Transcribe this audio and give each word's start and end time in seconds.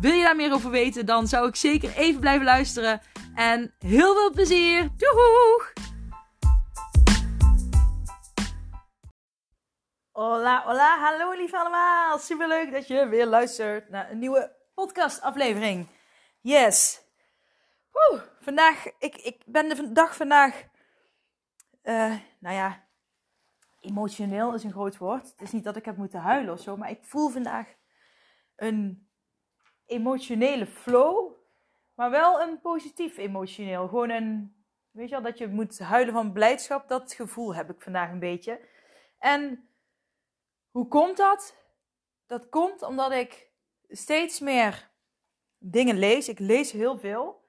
Wil 0.00 0.12
je 0.12 0.22
daar 0.22 0.36
meer 0.36 0.52
over 0.52 0.70
weten, 0.70 1.06
dan 1.06 1.26
zou 1.26 1.48
ik 1.48 1.56
zeker 1.56 1.96
even 1.96 2.20
blijven 2.20 2.44
luisteren. 2.44 3.00
En 3.34 3.74
heel 3.78 4.14
veel 4.14 4.30
plezier! 4.30 4.88
Doeg! 4.96 5.72
Hola, 10.10 10.62
hola, 10.64 10.98
hallo 10.98 11.32
lief 11.32 11.54
allemaal! 11.54 12.18
Superleuk 12.18 12.72
dat 12.72 12.86
je 12.86 13.08
weer 13.08 13.26
luistert 13.26 13.90
naar 13.90 14.10
een 14.10 14.18
nieuwe 14.18 14.56
podcastaflevering. 14.74 15.88
Yes! 16.40 17.02
Vandaag, 18.40 18.86
ik, 18.98 19.16
ik 19.16 19.42
ben 19.46 19.68
de 19.68 19.92
dag 19.92 20.16
vandaag, 20.16 20.62
uh, 21.82 22.14
nou 22.38 22.54
ja, 22.54 22.84
emotioneel 23.80 24.54
is 24.54 24.64
een 24.64 24.72
groot 24.72 24.96
woord. 24.96 25.22
Het 25.22 25.40
is 25.40 25.52
niet 25.52 25.64
dat 25.64 25.76
ik 25.76 25.84
heb 25.84 25.96
moeten 25.96 26.20
huilen 26.20 26.52
of 26.52 26.60
zo, 26.60 26.76
maar 26.76 26.90
ik 26.90 27.04
voel 27.04 27.28
vandaag 27.28 27.66
een 28.56 29.08
emotionele 29.86 30.66
flow, 30.66 31.32
maar 31.94 32.10
wel 32.10 32.40
een 32.40 32.60
positief 32.60 33.16
emotioneel. 33.16 33.88
Gewoon 33.88 34.10
een, 34.10 34.56
weet 34.90 35.08
je 35.08 35.14
wel, 35.14 35.24
dat 35.24 35.38
je 35.38 35.48
moet 35.48 35.78
huilen 35.78 36.14
van 36.14 36.32
blijdschap. 36.32 36.88
Dat 36.88 37.12
gevoel 37.12 37.54
heb 37.54 37.70
ik 37.70 37.80
vandaag 37.80 38.10
een 38.10 38.18
beetje. 38.18 38.60
En 39.18 39.68
hoe 40.70 40.88
komt 40.88 41.16
dat? 41.16 41.56
Dat 42.26 42.48
komt 42.48 42.82
omdat 42.82 43.12
ik 43.12 43.50
steeds 43.88 44.40
meer 44.40 44.90
dingen 45.58 45.98
lees. 45.98 46.28
Ik 46.28 46.38
lees 46.38 46.72
heel 46.72 46.98
veel. 46.98 47.42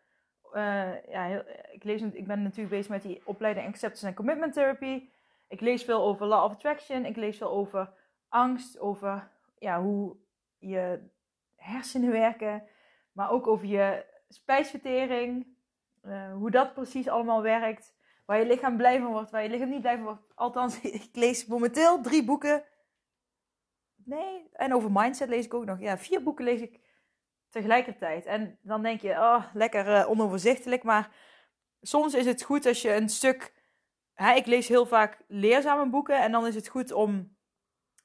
Uh, 0.53 1.05
ja, 1.07 1.43
ik, 1.71 1.83
lees, 1.83 2.01
ik 2.01 2.27
ben 2.27 2.41
natuurlijk 2.41 2.69
bezig 2.69 2.89
met 2.89 3.01
die 3.01 3.21
opleiding 3.25 3.67
Acceptance 3.67 4.07
en 4.07 4.13
Commitment 4.13 4.53
Therapy. 4.53 5.09
Ik 5.47 5.61
lees 5.61 5.83
veel 5.83 6.01
over 6.01 6.25
Law 6.25 6.43
of 6.43 6.51
Attraction. 6.51 7.05
Ik 7.05 7.15
lees 7.15 7.37
veel 7.37 7.49
over 7.49 7.93
angst, 8.29 8.79
over 8.79 9.31
ja, 9.59 9.81
hoe 9.81 10.15
je 10.57 10.99
hersenen 11.65 12.11
werken, 12.11 12.63
maar 13.11 13.31
ook 13.31 13.47
over 13.47 13.67
je 13.67 14.05
spijsvertering, 14.29 15.47
uh, 16.03 16.33
hoe 16.33 16.51
dat 16.51 16.73
precies 16.73 17.07
allemaal 17.07 17.41
werkt, 17.41 17.93
waar 18.25 18.39
je 18.39 18.45
lichaam 18.45 18.77
blij 18.77 18.99
van 18.99 19.11
wordt, 19.11 19.31
waar 19.31 19.43
je 19.43 19.49
lichaam 19.49 19.69
niet 19.69 19.81
blij 19.81 19.95
van 19.95 20.03
wordt. 20.03 20.35
Althans, 20.35 20.81
ik 21.01 21.09
lees 21.11 21.45
momenteel 21.45 22.01
drie 22.01 22.23
boeken. 22.23 22.63
Nee, 23.95 24.49
en 24.51 24.73
over 24.73 24.91
mindset 24.91 25.29
lees 25.29 25.45
ik 25.45 25.53
ook 25.53 25.65
nog. 25.65 25.79
Ja, 25.79 25.97
vier 25.97 26.23
boeken 26.23 26.45
lees 26.45 26.61
ik 26.61 26.79
tegelijkertijd. 27.49 28.25
En 28.25 28.59
dan 28.61 28.81
denk 28.81 29.01
je, 29.01 29.09
oh, 29.11 29.45
lekker 29.53 29.87
uh, 29.87 30.09
onoverzichtelijk, 30.09 30.83
maar 30.83 31.09
soms 31.81 32.13
is 32.13 32.25
het 32.25 32.43
goed 32.43 32.65
als 32.65 32.81
je 32.81 32.93
een 32.93 33.09
stuk. 33.09 33.53
Hè, 34.13 34.33
ik 34.33 34.45
lees 34.45 34.67
heel 34.67 34.85
vaak 34.85 35.23
leerzame 35.27 35.89
boeken 35.89 36.21
en 36.21 36.31
dan 36.31 36.47
is 36.47 36.55
het 36.55 36.67
goed 36.67 36.91
om 36.91 37.37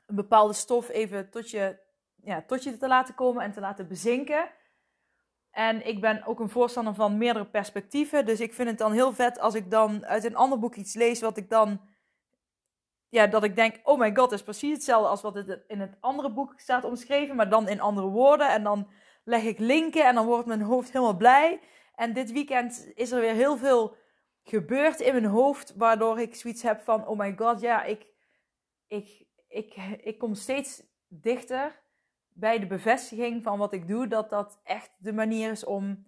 een 0.06 0.14
bepaalde 0.14 0.52
stof 0.52 0.88
even 0.88 1.30
tot 1.30 1.50
je 1.50 1.78
ja, 2.22 2.42
tot 2.46 2.62
je 2.62 2.76
te 2.76 2.88
laten 2.88 3.14
komen 3.14 3.42
en 3.42 3.52
te 3.52 3.60
laten 3.60 3.88
bezinken. 3.88 4.50
En 5.50 5.86
ik 5.86 6.00
ben 6.00 6.24
ook 6.24 6.40
een 6.40 6.50
voorstander 6.50 6.94
van 6.94 7.18
meerdere 7.18 7.46
perspectieven. 7.46 8.26
Dus 8.26 8.40
ik 8.40 8.54
vind 8.54 8.68
het 8.68 8.78
dan 8.78 8.92
heel 8.92 9.12
vet 9.12 9.38
als 9.38 9.54
ik 9.54 9.70
dan 9.70 10.06
uit 10.06 10.24
een 10.24 10.36
ander 10.36 10.58
boek 10.58 10.74
iets 10.74 10.94
lees 10.94 11.20
wat 11.20 11.36
ik 11.36 11.50
dan. 11.50 11.80
Ja, 13.08 13.26
dat 13.26 13.44
ik 13.44 13.56
denk, 13.56 13.80
oh 13.82 13.98
my 13.98 14.06
god, 14.06 14.30
dat 14.30 14.32
is 14.32 14.42
precies 14.42 14.72
hetzelfde 14.72 15.08
als 15.08 15.22
wat 15.22 15.34
het 15.34 15.64
in 15.66 15.80
het 15.80 15.96
andere 16.00 16.32
boek 16.32 16.54
staat 16.56 16.84
omschreven, 16.84 17.36
maar 17.36 17.48
dan 17.48 17.68
in 17.68 17.80
andere 17.80 18.06
woorden. 18.06 18.48
En 18.48 18.62
dan 18.62 18.90
leg 19.24 19.42
ik 19.42 19.58
linken 19.58 20.06
en 20.06 20.14
dan 20.14 20.26
wordt 20.26 20.46
mijn 20.46 20.62
hoofd 20.62 20.92
helemaal 20.92 21.16
blij. 21.16 21.60
En 21.94 22.12
dit 22.12 22.32
weekend 22.32 22.90
is 22.94 23.10
er 23.10 23.20
weer 23.20 23.34
heel 23.34 23.56
veel 23.56 23.96
gebeurd 24.42 25.00
in 25.00 25.12
mijn 25.12 25.24
hoofd, 25.24 25.74
waardoor 25.76 26.20
ik 26.20 26.34
zoiets 26.34 26.62
heb 26.62 26.80
van, 26.80 27.06
oh 27.06 27.18
my 27.18 27.34
god, 27.36 27.60
ja, 27.60 27.82
ik, 27.82 28.06
ik, 28.86 29.26
ik, 29.48 29.74
ik 30.02 30.18
kom 30.18 30.34
steeds 30.34 30.82
dichter 31.08 31.79
bij 32.40 32.58
de 32.58 32.66
bevestiging 32.66 33.42
van 33.42 33.58
wat 33.58 33.72
ik 33.72 33.88
doe, 33.88 34.06
dat 34.06 34.30
dat 34.30 34.60
echt 34.64 34.90
de 34.98 35.12
manier 35.12 35.50
is 35.50 35.64
om 35.64 36.06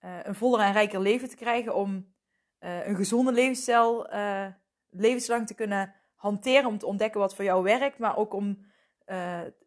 uh, 0.00 0.18
een 0.22 0.34
voller 0.34 0.60
en 0.60 0.72
rijker 0.72 1.00
leven 1.00 1.28
te 1.28 1.36
krijgen, 1.36 1.74
om 1.74 2.14
uh, 2.60 2.86
een 2.86 2.96
gezonde 2.96 3.32
levensstijl 3.32 4.14
uh, 4.14 4.46
levenslang 4.90 5.46
te 5.46 5.54
kunnen 5.54 5.94
hanteren, 6.14 6.66
om 6.66 6.78
te 6.78 6.86
ontdekken 6.86 7.20
wat 7.20 7.34
voor 7.34 7.44
jou 7.44 7.62
werkt, 7.62 7.98
maar 7.98 8.16
ook 8.16 8.34
om, 8.34 8.66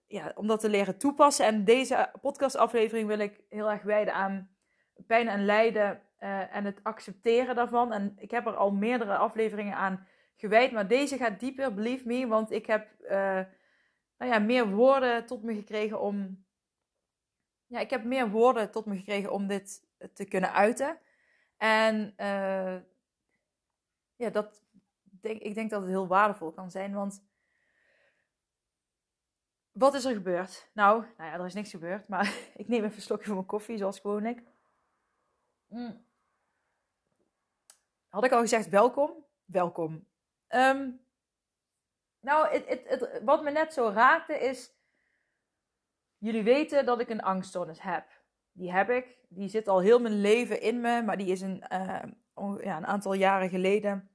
ja, 0.08 0.32
om 0.36 0.48
dat 0.48 0.60
te 0.60 0.70
leren 0.70 0.98
toepassen. 0.98 1.46
En 1.46 1.64
deze 1.64 2.12
podcastaflevering 2.22 3.08
wil 3.08 3.20
ik 3.20 3.42
heel 3.50 3.72
erg 3.72 3.82
wijden 3.82 4.14
aan 4.14 4.50
pijn 5.08 5.28
en 5.28 5.46
lijden 5.46 6.02
en 6.52 6.66
het 6.66 6.80
accepteren 6.84 7.56
daarvan. 7.56 7.94
En 7.94 8.14
ik 8.16 8.32
heb 8.32 8.46
er 8.46 8.56
al 8.56 8.72
meerdere 8.72 9.18
afleveringen 9.18 9.76
aan 9.76 10.08
gewijd, 10.36 10.72
maar 10.72 10.88
deze 10.88 11.18
gaat 11.18 11.40
dieper, 11.40 11.74
believe 11.74 12.08
me, 12.08 12.28
want 12.28 12.52
ik 12.52 12.66
heb 12.66 12.88
nou 14.18 14.32
ja, 14.32 14.40
meer 14.40 14.70
woorden 14.70 15.26
tot 15.26 15.44
me 15.44 15.54
gekregen 15.56 16.02
om. 16.02 16.46
Ja, 17.66 17.80
ik 17.80 17.90
heb 17.90 18.04
meer 18.04 18.30
woorden 18.30 18.72
tot 18.72 18.86
me 18.86 18.96
gekregen 18.96 19.32
om 19.32 19.48
dit 19.48 19.86
te 20.14 20.26
kunnen 20.26 20.54
uiten. 20.54 21.00
En 21.58 22.14
uh, 22.18 22.78
ja, 24.16 24.30
dat 24.30 24.64
denk, 25.04 25.42
ik 25.42 25.54
denk 25.56 25.70
dat 25.70 25.82
het 25.82 25.90
heel 25.90 26.08
waardevol 26.08 26.52
kan 26.52 26.72
zijn. 26.72 26.94
Want 26.94 27.24
wat 29.72 29.94
is 29.94 30.06
er 30.06 30.14
gebeurd? 30.14 30.70
Nou, 30.74 31.02
nou 31.18 31.30
ja, 31.30 31.40
er 31.40 31.46
is 31.46 31.54
niks 31.54 31.70
gebeurd. 31.70 32.08
Maar 32.08 32.34
ik 32.56 32.68
neem 32.68 32.84
even 32.84 32.96
een 32.96 33.02
slokje 33.02 33.26
van 33.26 33.36
mijn 33.36 33.46
koffie, 33.46 33.78
zoals 33.78 34.00
gewoonlijk. 34.00 34.44
Mm. 35.68 36.06
Had 38.08 38.24
ik 38.24 38.32
al 38.32 38.40
gezegd 38.40 38.70
welkom? 38.70 39.26
Welkom. 39.46 40.08
Um, 40.50 41.07
nou, 42.20 42.48
het, 42.48 42.68
het, 42.68 42.82
het, 42.88 43.22
wat 43.24 43.44
me 43.44 43.52
net 43.52 43.74
zo 43.74 43.90
raakte 43.90 44.40
is. 44.40 44.76
Jullie 46.18 46.44
weten 46.44 46.86
dat 46.86 47.00
ik 47.00 47.10
een 47.10 47.22
angststoornis 47.22 47.82
heb. 47.82 48.06
Die 48.52 48.72
heb 48.72 48.90
ik. 48.90 49.18
Die 49.30 49.50
zit 49.50 49.68
al 49.68 49.80
heel 49.80 50.00
mijn 50.00 50.22
leven 50.22 50.62
in 50.62 50.82
me. 50.82 51.02
Maar 51.02 51.18
die 51.18 51.28
is 51.28 51.42
een, 51.42 51.64
uh, 51.72 52.04
ja, 52.64 52.78
een 52.78 52.86
aantal 52.86 53.14
jaren 53.14 53.50
geleden. 53.50 54.10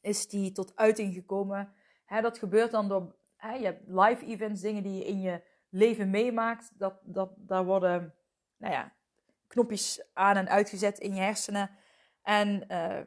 Is 0.00 0.28
die 0.28 0.52
tot 0.52 0.76
uiting 0.76 1.14
gekomen. 1.14 1.74
Dat 2.20 2.38
gebeurt 2.38 2.70
dan 2.70 2.88
door. 2.88 3.14
Je 3.40 3.64
hebt 3.64 3.82
live 3.86 4.26
events, 4.26 4.60
dingen 4.60 4.82
die 4.82 4.98
je 4.98 5.04
in 5.04 5.20
je 5.20 5.42
leven 5.68 6.10
meemaakt. 6.10 6.78
Dat, 6.78 7.00
dat, 7.02 7.32
daar 7.36 7.64
worden 7.64 8.14
nou 8.56 8.72
ja, 8.72 8.92
knopjes 9.46 10.08
aan 10.12 10.36
en 10.36 10.48
uitgezet 10.48 10.98
in 10.98 11.14
je 11.14 11.20
hersenen. 11.20 11.70
En 12.22 12.64
uh, 12.68 13.00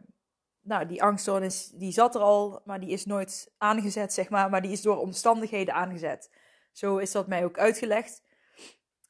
nou, 0.64 0.86
die 0.86 1.04
angststoornis 1.04 1.70
die 1.70 1.92
zat 1.92 2.16
er 2.16 2.22
al, 2.22 2.62
maar 2.66 2.80
die 2.80 2.90
is 2.90 3.06
nooit 3.06 3.54
aangezet, 3.58 4.14
zeg 4.14 4.30
maar. 4.30 4.50
Maar 4.50 4.62
die 4.62 4.72
is 4.72 4.82
door 4.82 4.98
omstandigheden 4.98 5.74
aangezet. 5.74 6.32
Zo 6.72 6.98
is 6.98 7.12
dat 7.12 7.28
mij 7.28 7.44
ook 7.44 7.58
uitgelegd. 7.58 8.24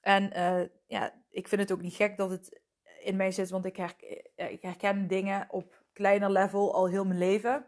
En 0.02 0.38
uh, 0.38 0.68
ja, 0.88 1.14
ik 1.30 1.48
vind 1.48 1.62
het 1.62 1.72
ook 1.72 1.82
niet 1.82 1.96
gek 1.96 2.18
dat 2.18 2.30
het 2.30 2.62
in 3.00 3.16
mij 3.16 3.32
zit, 3.32 3.50
want 3.50 3.66
ik, 3.66 3.78
ik 4.36 4.62
herken 4.62 5.08
dingen 5.08 5.48
op 5.50 5.84
kleiner 5.94 6.30
level 6.30 6.74
al 6.74 6.88
heel 6.88 7.06
mijn 7.06 7.20
leven. 7.20 7.66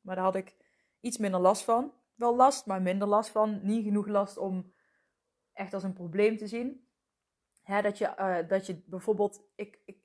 Maar 0.00 0.14
daar 0.14 0.24
had 0.24 0.34
ik 0.34 0.56
iets 1.00 1.18
minder 1.18 1.40
last 1.40 1.62
van. 1.62 1.92
Wel 2.14 2.36
last, 2.36 2.66
maar 2.66 2.82
minder 2.82 3.08
last 3.08 3.30
van. 3.30 3.60
Niet 3.62 3.84
genoeg 3.84 4.06
last 4.06 4.38
om 4.38 4.72
echt 5.52 5.74
als 5.74 5.82
een 5.82 5.92
probleem 5.92 6.36
te 6.36 6.46
zien. 6.46 6.88
Hè, 7.62 7.82
dat, 7.82 7.98
je, 7.98 8.14
uh, 8.18 8.48
dat 8.48 8.66
je 8.66 8.82
bijvoorbeeld, 8.86 9.42
ik 9.54 9.97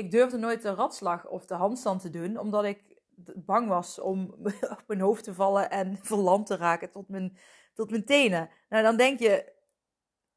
ik 0.00 0.10
durfde 0.10 0.38
nooit 0.38 0.62
de 0.62 0.74
ratslag 0.74 1.28
of 1.28 1.46
de 1.46 1.54
handstand 1.54 2.00
te 2.00 2.10
doen, 2.10 2.38
omdat 2.38 2.64
ik 2.64 2.98
bang 3.34 3.68
was 3.68 4.00
om 4.00 4.34
op 4.78 4.84
mijn 4.86 5.00
hoofd 5.00 5.24
te 5.24 5.34
vallen 5.34 5.70
en 5.70 5.98
verlamd 6.02 6.46
te 6.46 6.56
raken 6.56 6.90
tot 6.90 7.08
mijn, 7.08 7.36
tot 7.74 7.90
mijn 7.90 8.04
tenen. 8.04 8.50
Nou, 8.68 8.82
dan 8.82 8.96
denk 8.96 9.18
je 9.18 9.52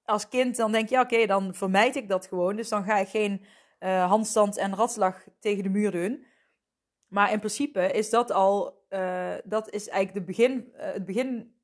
als 0.06 0.28
kind, 0.28 0.56
dan 0.56 0.72
denk 0.72 0.90
je, 0.90 1.00
oké, 1.00 1.26
dan 1.26 1.54
vermijd 1.54 1.96
ik 1.96 2.10
dat 2.10 2.28
gewoon. 2.28 2.56
Dus 2.56 2.70
dan 2.70 2.84
ga 2.84 2.98
ik 2.98 3.08
geen 3.08 3.46
uh, 3.80 4.10
handstand 4.10 4.58
en 4.58 4.76
ratslag 4.76 5.28
tegen 5.40 5.64
de 5.64 5.70
muur 5.70 5.92
doen. 5.92 6.26
Maar 7.08 7.32
in 7.32 7.40
principe 7.40 7.92
is 7.92 8.10
dat 8.10 8.32
al, 8.32 8.84
uh, 8.90 9.34
dat 9.44 9.70
is 9.70 9.88
eigenlijk 9.88 10.26
de 10.26 10.34
begin, 10.34 10.74
uh, 10.74 10.82
het 10.82 11.06
begin, 11.06 11.56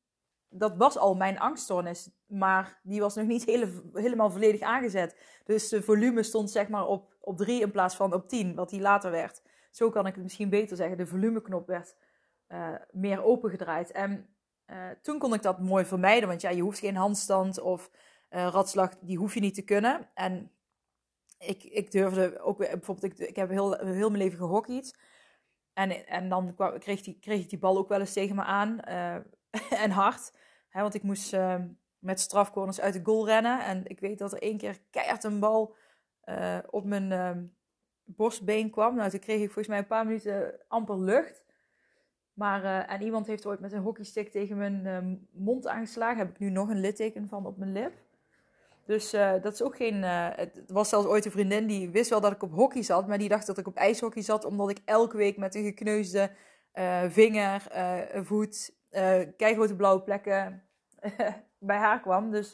dat 0.49 0.77
was 0.77 0.97
al 0.97 1.15
mijn 1.15 1.39
angststoornis. 1.39 2.09
Maar 2.25 2.79
die 2.83 2.99
was 2.99 3.15
nog 3.15 3.25
niet 3.25 3.45
hele, 3.45 3.81
helemaal 3.93 4.31
volledig 4.31 4.61
aangezet. 4.61 5.17
Dus 5.45 5.69
de 5.69 5.83
volume 5.83 6.23
stond 6.23 6.51
zeg 6.51 6.69
maar 6.69 6.87
op 6.87 7.09
op 7.29 7.37
3 7.37 7.61
in 7.61 7.71
plaats 7.71 7.95
van 7.95 8.13
op 8.13 8.27
10, 8.27 8.55
wat 8.55 8.69
die 8.69 8.81
later 8.81 9.11
werd. 9.11 9.41
Zo 9.71 9.89
kan 9.89 10.05
ik 10.05 10.13
het 10.13 10.23
misschien 10.23 10.49
beter 10.49 10.77
zeggen. 10.77 10.97
De 10.97 11.07
volumeknop 11.07 11.67
werd 11.67 11.95
uh, 12.47 12.75
meer 12.91 13.23
opengedraaid. 13.23 13.91
En 13.91 14.35
uh, 14.67 14.89
toen 15.01 15.19
kon 15.19 15.33
ik 15.33 15.41
dat 15.41 15.59
mooi 15.59 15.85
vermijden, 15.85 16.29
want 16.29 16.41
ja, 16.41 16.49
je 16.49 16.61
hoeft 16.61 16.79
geen 16.79 16.95
handstand 16.95 17.59
of 17.59 17.91
uh, 18.29 18.47
ratslag, 18.47 18.97
die 18.99 19.17
hoef 19.17 19.33
je 19.33 19.39
niet 19.39 19.53
te 19.53 19.61
kunnen. 19.61 20.09
En 20.13 20.51
ik, 21.37 21.63
ik 21.63 21.91
durfde 21.91 22.39
ook 22.39 22.57
bijvoorbeeld, 22.57 23.13
ik, 23.13 23.27
ik 23.27 23.35
heb 23.35 23.49
heel, 23.49 23.77
heel 23.77 24.09
mijn 24.09 24.23
leven 24.23 24.37
gehockeyd. 24.37 24.99
En, 25.73 26.07
en 26.07 26.29
dan 26.29 26.55
kreeg, 26.79 27.01
die, 27.01 27.19
kreeg 27.19 27.41
ik 27.41 27.49
die 27.49 27.59
bal 27.59 27.77
ook 27.77 27.89
wel 27.89 27.99
eens 27.99 28.13
tegen 28.13 28.35
me 28.35 28.43
aan. 28.43 28.79
En 29.83 29.91
hard. 29.91 30.33
Want 30.71 30.93
ik 30.93 31.03
moest 31.03 31.33
uh, 31.33 31.55
met 31.99 32.19
strafcorners 32.19 32.81
uit 32.81 32.93
de 32.93 33.03
goal 33.03 33.25
rennen. 33.25 33.65
En 33.65 33.87
ik 33.87 33.99
weet 33.99 34.19
dat 34.19 34.33
er 34.33 34.41
één 34.41 34.57
keer 34.57 34.79
keihard 34.89 35.23
een 35.23 35.39
bal 35.39 35.75
uh, 36.25 36.57
op 36.69 36.85
mijn 36.85 37.11
ehm, 37.11 37.43
borstbeen 38.03 38.69
kwam. 38.69 38.95
Nou, 38.95 39.09
toen 39.09 39.19
kreeg 39.19 39.39
ik 39.39 39.45
volgens 39.45 39.67
mij 39.67 39.77
een 39.77 39.87
paar 39.87 40.05
minuten 40.05 40.55
amper 40.67 40.99
lucht. 40.99 41.43
Maar, 42.33 42.63
uh, 42.63 42.91
en 42.91 43.01
iemand 43.01 43.27
heeft 43.27 43.45
ooit 43.45 43.59
met 43.59 43.71
een 43.71 43.81
hockeystick 43.81 44.31
tegen 44.31 44.57
mijn 44.57 44.85
uh, 44.85 45.15
mond 45.31 45.67
aangeslagen. 45.67 46.17
Heb 46.17 46.29
ik 46.29 46.39
nu 46.39 46.49
nog 46.49 46.69
een 46.69 46.79
litteken 46.79 47.27
van 47.29 47.45
op 47.45 47.57
mijn 47.57 47.71
lip. 47.71 47.93
Dus 48.85 49.13
uh, 49.13 49.41
dat 49.41 49.53
is 49.53 49.61
ook 49.61 49.75
geen. 49.75 50.03
het 50.03 50.63
was 50.67 50.89
zelfs 50.89 51.07
ooit 51.07 51.25
een 51.25 51.31
vriendin 51.31 51.67
die 51.67 51.89
wist 51.89 52.09
wel 52.09 52.21
dat 52.21 52.31
ik 52.31 52.43
op 52.43 52.51
hockey 52.51 52.83
zat. 52.83 53.07
Maar 53.07 53.17
die 53.17 53.29
dacht 53.29 53.47
dat 53.47 53.57
ik 53.57 53.67
op 53.67 53.75
ijshockey 53.75 54.21
zat. 54.21 54.45
Omdat 54.45 54.69
ik 54.69 54.79
elke 54.85 55.17
week 55.17 55.37
met 55.37 55.55
een 55.55 55.63
gekneusde 55.63 56.31
vinger, 57.09 57.67
voet, 58.23 58.71
keigrote 59.35 59.75
blauwe 59.75 60.01
plekken 60.01 60.69
bij 61.69 61.77
haar 61.77 61.99
kwam. 62.01 62.31
Dus 62.31 62.51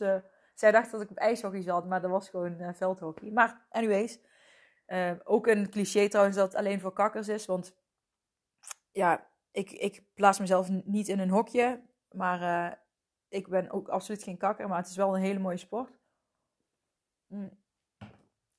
zij 0.54 0.72
dacht 0.72 0.92
dat 0.92 1.02
ik 1.02 1.10
op 1.10 1.18
ijshockey 1.18 1.62
zat. 1.62 1.86
Maar 1.86 2.02
dat 2.02 2.12
was 2.12 2.30
gewoon 2.30 2.74
veldhockey. 2.76 3.32
Maar, 3.32 3.66
anyways. 3.70 4.20
ook 5.24 5.48
een 5.48 5.70
cliché 5.70 6.08
trouwens 6.08 6.38
dat 6.38 6.56
alleen 6.56 6.80
voor 6.80 6.94
kakkers 6.94 7.28
is. 7.28 7.46
Want 7.46 7.76
ja, 8.92 9.28
ik, 9.52 9.72
ik 9.72 10.04
plaats 10.14 10.40
mezelf 10.40 10.70
niet 10.70 11.08
in 11.08 11.20
een 11.20 11.30
hokje. 11.30 11.82
Maar 12.12 12.80
ik 13.28 13.48
ben 13.48 13.72
ook 13.72 13.88
absoluut 13.88 14.24
geen 14.24 14.38
kakker. 14.38 14.68
Maar 14.68 14.78
het 14.78 14.90
is 14.90 14.96
wel 14.96 15.16
een 15.16 15.22
hele 15.22 15.40
mooie 15.40 15.58
sport. 15.58 16.00
Mm. 17.28 17.64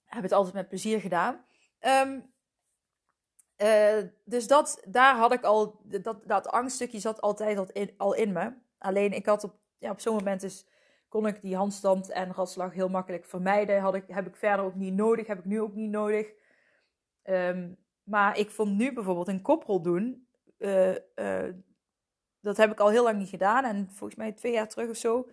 Heb 0.05 0.23
het 0.23 0.33
altijd 0.33 0.55
met 0.55 0.69
plezier 0.69 1.01
gedaan. 1.01 1.45
Um, 1.81 2.35
uh, 3.63 4.09
dus 4.25 4.47
dat, 4.47 4.83
daar 4.89 5.17
had 5.17 5.33
ik 5.33 5.43
al. 5.43 5.81
Dat, 5.85 6.21
dat 6.25 6.49
angststukje 6.49 7.01
zat 7.01 7.21
altijd 7.21 7.59
al 7.59 7.67
in, 7.73 7.95
al 7.97 8.15
in 8.15 8.33
me. 8.33 8.53
Alleen 8.79 9.13
ik 9.13 9.27
had 9.27 9.45
op, 9.45 9.55
ja, 9.79 9.91
op 9.91 10.01
zo'n 10.01 10.15
moment 10.15 10.41
dus. 10.41 10.67
Kon 11.09 11.27
ik 11.27 11.41
die 11.41 11.57
handstand 11.57 12.11
en 12.11 12.33
ratslag 12.33 12.73
heel 12.73 12.89
makkelijk 12.89 13.25
vermijden. 13.25 13.81
Had 13.81 13.95
ik, 13.95 14.05
heb 14.07 14.27
ik 14.27 14.37
verder 14.37 14.65
ook 14.65 14.75
niet 14.75 14.95
nodig. 14.95 15.27
Heb 15.27 15.39
ik 15.39 15.45
nu 15.45 15.61
ook 15.61 15.75
niet 15.75 15.91
nodig. 15.91 16.33
Um, 17.25 17.77
maar 18.03 18.39
ik 18.39 18.51
vond 18.51 18.77
nu 18.77 18.93
bijvoorbeeld 18.93 19.29
een 19.29 19.43
koprol 19.43 19.83
doen 19.83 20.27
uh, 20.59 20.95
uh, 21.15 21.53
dat 22.41 22.57
heb 22.57 22.71
ik 22.71 22.81
al 22.81 22.91
heel 22.91 23.03
lang 23.03 23.19
niet 23.19 23.29
gedaan. 23.29 23.65
En 23.65 23.89
volgens 23.91 24.19
mij 24.19 24.33
twee 24.33 24.53
jaar 24.53 24.69
terug 24.69 24.91
of 24.91 24.97
zo. 24.97 25.29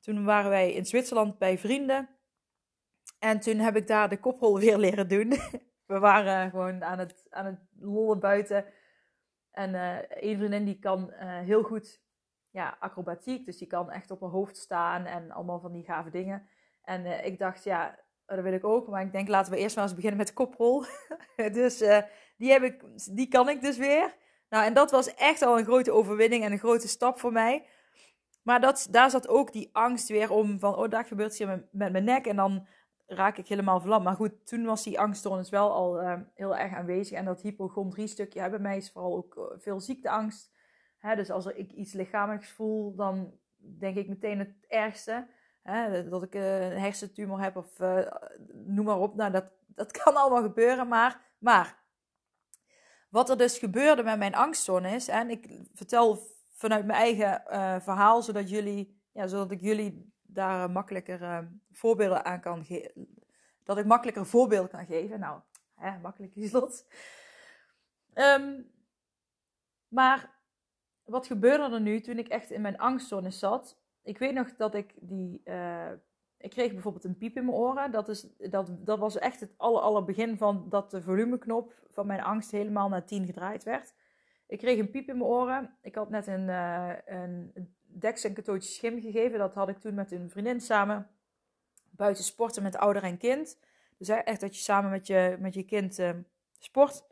Toen 0.00 0.24
waren 0.24 0.50
wij 0.50 0.72
in 0.72 0.86
Zwitserland 0.86 1.38
bij 1.38 1.58
vrienden. 1.58 2.08
En 3.18 3.40
toen 3.40 3.56
heb 3.56 3.76
ik 3.76 3.86
daar 3.86 4.08
de 4.08 4.20
koprol 4.20 4.58
weer 4.60 4.78
leren 4.78 5.08
doen. 5.08 5.32
We 5.86 5.98
waren 5.98 6.50
gewoon 6.50 6.84
aan 6.84 6.98
het, 6.98 7.26
aan 7.30 7.46
het 7.46 7.60
lollen 7.78 8.20
buiten. 8.20 8.64
En 9.50 9.74
uh, 9.74 9.98
een 10.08 10.36
vriendin 10.36 10.64
die 10.64 10.78
kan 10.78 11.12
heel 11.20 11.62
goed 11.62 12.00
ja, 12.50 12.76
acrobatiek. 12.80 13.44
Dus 13.44 13.58
die 13.58 13.66
kan 13.66 13.90
echt 13.90 14.10
op 14.10 14.20
haar 14.20 14.30
hoofd 14.30 14.56
staan 14.56 15.04
en 15.04 15.30
allemaal 15.30 15.60
van 15.60 15.72
die 15.72 15.84
gave 15.84 16.10
dingen. 16.10 16.48
En 16.82 17.24
ik 17.24 17.38
dacht, 17.38 17.64
ja, 17.64 17.98
dat 18.26 18.40
wil 18.40 18.52
ik 18.52 18.64
ook. 18.64 18.88
Maar 18.88 19.02
ik 19.02 19.12
denk, 19.12 19.28
laten 19.28 19.52
we 19.52 19.58
eerst 19.58 19.76
maar 19.76 19.84
eens 19.84 19.94
beginnen 19.94 20.18
met 20.18 20.32
koprol. 20.32 20.84
dus 21.52 21.78
die, 22.36 22.50
heb 22.50 22.62
ik, 22.62 22.82
die 23.12 23.28
kan 23.28 23.48
ik 23.48 23.60
dus 23.60 23.76
weer. 23.76 24.14
Nou, 24.48 24.64
en 24.64 24.74
dat 24.74 24.90
was 24.90 25.14
echt 25.14 25.42
al 25.42 25.58
een 25.58 25.64
grote 25.64 25.92
overwinning 25.92 26.44
en 26.44 26.52
een 26.52 26.58
grote 26.58 26.88
stap 26.88 27.18
voor 27.18 27.32
mij. 27.32 27.66
Maar 28.42 28.60
dat, 28.60 28.88
daar 28.90 29.10
zat 29.10 29.28
ook 29.28 29.52
die 29.52 29.70
angst 29.72 30.08
weer 30.08 30.30
om 30.30 30.58
van, 30.58 30.76
oh, 30.76 30.90
daar 30.90 31.04
gebeurt 31.04 31.30
iets 31.30 31.44
met, 31.44 31.68
met 31.72 31.92
mijn 31.92 32.04
nek 32.04 32.26
en 32.26 32.36
dan 32.36 32.66
raak 33.06 33.36
ik 33.36 33.48
helemaal 33.48 33.80
verlamd. 33.80 34.04
Maar 34.04 34.14
goed, 34.14 34.46
toen 34.46 34.64
was 34.64 34.82
die 34.82 35.00
angststoornis 35.00 35.50
wel 35.50 35.72
al 35.72 36.02
uh, 36.02 36.20
heel 36.34 36.56
erg 36.56 36.74
aanwezig. 36.74 37.18
En 37.18 37.24
dat 37.24 37.42
hypochondrie 37.42 38.06
stukje 38.06 38.40
hè, 38.40 38.50
bij 38.50 38.58
mij 38.58 38.76
is 38.76 38.90
vooral 38.90 39.16
ook 39.16 39.36
eh, 39.36 39.58
veel 39.58 39.80
ziekteangst. 39.80 40.54
Hè, 40.98 41.16
dus 41.16 41.30
als 41.30 41.46
ik 41.46 41.72
iets 41.72 41.92
lichamelijks 41.92 42.48
voel, 42.48 42.94
dan 42.94 43.38
denk 43.56 43.96
ik 43.96 44.08
meteen 44.08 44.38
het 44.38 44.54
ergste. 44.68 45.26
Hè, 45.62 46.08
dat 46.08 46.22
ik 46.22 46.34
uh, 46.34 46.70
een 46.70 46.78
hersentumor 46.78 47.42
heb 47.42 47.56
of 47.56 47.80
uh, 47.80 48.06
noem 48.52 48.84
maar 48.84 48.98
op. 49.00 49.14
Nou, 49.14 49.32
dat, 49.32 49.44
dat 49.66 49.92
kan 50.02 50.14
allemaal 50.14 50.42
gebeuren. 50.42 50.88
Maar, 50.88 51.20
maar 51.38 51.84
wat 53.08 53.30
er 53.30 53.38
dus 53.38 53.58
gebeurde 53.58 54.02
met 54.02 54.18
mijn 54.18 54.34
angststoornis, 54.34 55.08
en 55.08 55.30
ik 55.30 55.60
vertel 55.72 56.18
vanuit 56.54 56.86
mijn 56.86 56.98
eigen 56.98 57.42
verhaal, 57.82 58.22
zodat, 58.22 58.50
jullie, 58.50 59.02
ja, 59.12 59.26
zodat 59.26 59.50
ik 59.50 59.60
jullie 59.60 60.15
daar 60.36 60.70
makkelijker 60.70 61.20
uh, 61.20 61.38
voorbeelden 61.70 62.24
aan 62.24 62.40
kan 62.40 62.64
geven. 62.64 63.08
Dat 63.64 63.78
ik 63.78 63.86
makkelijker 63.86 64.26
voorbeelden 64.26 64.70
kan 64.70 64.86
geven. 64.86 65.20
Nou, 65.20 65.40
hè, 65.74 65.98
makkelijk 65.98 66.34
is 66.34 66.50
dat. 66.50 66.86
Um, 68.14 68.70
maar 69.88 70.34
wat 71.04 71.26
gebeurde 71.26 71.74
er 71.74 71.80
nu 71.80 72.00
toen 72.00 72.18
ik 72.18 72.28
echt 72.28 72.50
in 72.50 72.60
mijn 72.60 72.78
angststoornis 72.78 73.38
zat? 73.38 73.80
Ik 74.02 74.18
weet 74.18 74.34
nog 74.34 74.56
dat 74.56 74.74
ik 74.74 74.94
die 75.00 75.40
uh, 75.44 75.92
ik 76.38 76.50
kreeg 76.50 76.72
bijvoorbeeld 76.72 77.04
een 77.04 77.16
piep 77.16 77.36
in 77.36 77.44
mijn 77.44 77.56
oren. 77.56 77.90
Dat, 77.90 78.08
is, 78.08 78.28
dat, 78.36 78.86
dat 78.86 78.98
was 78.98 79.18
echt 79.18 79.40
het 79.40 79.54
aller, 79.56 79.80
aller 79.80 80.04
begin 80.04 80.36
van 80.36 80.68
dat 80.68 80.90
de 80.90 81.02
volumeknop 81.02 81.72
van 81.90 82.06
mijn 82.06 82.22
angst 82.22 82.50
helemaal 82.50 82.88
naar 82.88 83.06
10 83.06 83.26
gedraaid 83.26 83.64
werd. 83.64 83.94
Ik 84.46 84.58
kreeg 84.58 84.78
een 84.78 84.90
piep 84.90 85.08
in 85.08 85.18
mijn 85.18 85.30
oren. 85.30 85.76
Ik 85.82 85.94
had 85.94 86.10
net 86.10 86.26
een, 86.26 86.48
uh, 86.48 86.92
een 87.04 87.75
Dex 87.98 88.24
en 88.24 88.34
katootje 88.34 88.70
schim 88.70 89.00
gegeven. 89.00 89.38
Dat 89.38 89.54
had 89.54 89.68
ik 89.68 89.78
toen 89.78 89.94
met 89.94 90.12
een 90.12 90.30
vriendin 90.30 90.60
samen. 90.60 91.10
Buiten 91.90 92.24
sporten 92.24 92.62
met 92.62 92.76
ouder 92.76 93.02
en 93.02 93.18
kind. 93.18 93.58
Dus 93.98 94.08
echt 94.08 94.40
dat 94.40 94.56
je 94.56 94.62
samen 94.62 94.90
met 94.90 95.06
je, 95.06 95.36
met 95.38 95.54
je 95.54 95.64
kind 95.64 95.98
uh, 95.98 96.10
sport. 96.58 97.04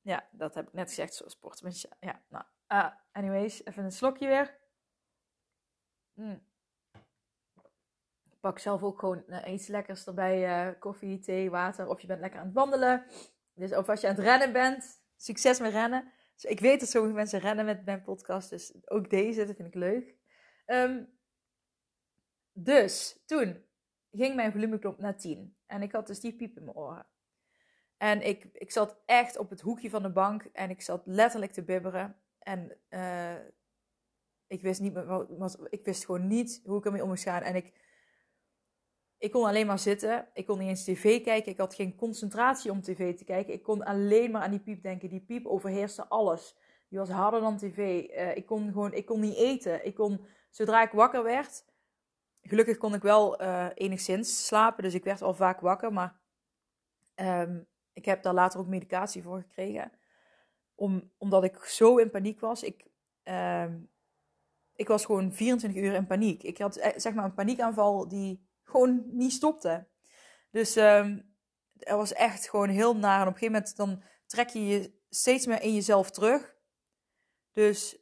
Ja, 0.00 0.28
dat 0.30 0.54
heb 0.54 0.66
ik 0.66 0.72
net 0.72 0.88
gezegd. 0.88 1.14
Zo 1.14 1.28
sporten 1.28 1.66
met. 1.66 1.88
Ja, 2.00 2.22
nou. 2.28 2.44
Uh, 2.68 2.88
anyways, 3.12 3.64
even 3.64 3.84
een 3.84 3.92
slokje 3.92 4.26
weer. 4.26 4.58
Mm 6.14 6.50
pak 8.42 8.58
zelf 8.58 8.82
ook 8.82 8.98
gewoon 8.98 9.22
uh, 9.26 9.52
iets 9.52 9.66
lekkers 9.66 10.06
erbij. 10.06 10.66
Uh, 10.66 10.72
koffie, 10.78 11.18
thee, 11.18 11.50
water. 11.50 11.88
Of 11.88 12.00
je 12.00 12.06
bent 12.06 12.20
lekker 12.20 12.40
aan 12.40 12.46
het 12.46 12.54
wandelen. 12.54 13.04
Dus 13.54 13.74
of 13.74 13.88
als 13.88 14.00
je 14.00 14.08
aan 14.08 14.14
het 14.14 14.24
rennen 14.24 14.52
bent. 14.52 15.00
Succes 15.16 15.60
met 15.60 15.72
rennen. 15.72 16.12
Dus 16.42 16.50
ik 16.50 16.60
weet 16.60 16.80
dat 16.80 16.88
sommige 16.88 17.14
mensen 17.14 17.40
rennen 17.40 17.64
met 17.64 17.84
mijn 17.84 18.02
podcast. 18.02 18.50
Dus 18.50 18.74
ook 18.84 19.10
deze, 19.10 19.44
dat 19.44 19.56
vind 19.56 19.68
ik 19.68 19.74
leuk. 19.74 20.14
Um, 20.66 21.18
dus 22.52 23.22
toen 23.26 23.64
ging 24.10 24.34
mijn 24.34 24.52
volumeknop 24.52 24.98
naar 24.98 25.16
10. 25.16 25.56
En 25.66 25.82
ik 25.82 25.92
had 25.92 26.06
dus 26.06 26.20
die 26.20 26.36
piep 26.36 26.56
in 26.56 26.64
mijn 26.64 26.76
oren. 26.76 27.06
En 27.96 28.26
ik, 28.26 28.44
ik 28.52 28.70
zat 28.70 29.02
echt 29.06 29.38
op 29.38 29.50
het 29.50 29.60
hoekje 29.60 29.90
van 29.90 30.02
de 30.02 30.12
bank. 30.12 30.42
En 30.52 30.70
ik 30.70 30.82
zat 30.82 31.02
letterlijk 31.04 31.52
te 31.52 31.64
bibberen. 31.64 32.16
En 32.38 32.78
uh, 32.88 33.36
ik 34.46 34.62
wist 34.62 34.80
niet 34.80 34.96
ik 35.68 35.84
wist 35.84 36.04
gewoon 36.04 36.26
niet 36.26 36.60
hoe 36.64 36.78
ik 36.78 36.84
ermee 36.84 37.02
om 37.02 37.08
moest 37.08 37.22
gaan. 37.22 37.42
En 37.42 37.54
ik 37.54 37.81
ik 39.22 39.30
kon 39.30 39.44
alleen 39.44 39.66
maar 39.66 39.78
zitten. 39.78 40.26
Ik 40.34 40.46
kon 40.46 40.58
niet 40.58 40.68
eens 40.68 40.84
tv 40.84 41.22
kijken. 41.22 41.52
Ik 41.52 41.58
had 41.58 41.74
geen 41.74 41.94
concentratie 41.94 42.70
om 42.70 42.82
tv 42.82 43.16
te 43.16 43.24
kijken. 43.24 43.54
Ik 43.54 43.62
kon 43.62 43.84
alleen 43.84 44.30
maar 44.30 44.42
aan 44.42 44.50
die 44.50 44.60
piep 44.60 44.82
denken. 44.82 45.08
Die 45.08 45.20
piep 45.20 45.46
overheerste 45.46 46.08
alles. 46.08 46.56
Die 46.88 46.98
was 46.98 47.08
harder 47.08 47.40
dan 47.40 47.56
tv. 47.56 47.78
Uh, 47.78 48.36
ik 48.36 48.46
kon 48.46 48.72
gewoon, 48.72 48.92
ik 48.92 49.06
kon 49.06 49.20
niet 49.20 49.36
eten. 49.36 49.86
Ik 49.86 49.94
kon, 49.94 50.24
zodra 50.50 50.82
ik 50.82 50.90
wakker 50.90 51.22
werd, 51.22 51.64
gelukkig 52.42 52.76
kon 52.76 52.94
ik 52.94 53.02
wel 53.02 53.42
uh, 53.42 53.66
enigszins 53.74 54.46
slapen. 54.46 54.82
Dus 54.82 54.94
ik 54.94 55.04
werd 55.04 55.22
al 55.22 55.34
vaak 55.34 55.60
wakker. 55.60 55.92
Maar 55.92 56.16
um, 57.14 57.66
ik 57.92 58.04
heb 58.04 58.22
daar 58.22 58.34
later 58.34 58.60
ook 58.60 58.66
medicatie 58.66 59.22
voor 59.22 59.40
gekregen. 59.40 59.92
Om, 60.74 61.10
omdat 61.18 61.44
ik 61.44 61.64
zo 61.64 61.96
in 61.96 62.10
paniek 62.10 62.40
was. 62.40 62.62
Ik, 62.62 62.86
um, 63.24 63.90
ik 64.74 64.88
was 64.88 65.04
gewoon 65.04 65.32
24 65.32 65.82
uur 65.82 65.94
in 65.94 66.06
paniek. 66.06 66.42
Ik 66.42 66.58
had 66.58 66.76
eh, 66.76 66.92
zeg 66.96 67.14
maar 67.14 67.24
een 67.24 67.34
paniekaanval 67.34 68.08
die 68.08 68.50
gewoon 68.72 69.04
niet 69.06 69.32
stopte. 69.32 69.86
Dus 70.50 70.76
um, 70.76 71.34
er 71.78 71.96
was 71.96 72.12
echt 72.12 72.50
gewoon 72.50 72.68
heel 72.68 72.96
naar. 72.96 73.20
En 73.20 73.26
op 73.26 73.32
een 73.32 73.38
gegeven 73.38 73.52
moment 73.52 73.76
dan 73.76 74.02
trek 74.26 74.48
je 74.48 74.66
je 74.66 74.92
steeds 75.08 75.46
meer 75.46 75.62
in 75.62 75.74
jezelf 75.74 76.10
terug. 76.10 76.56
Dus 77.52 77.98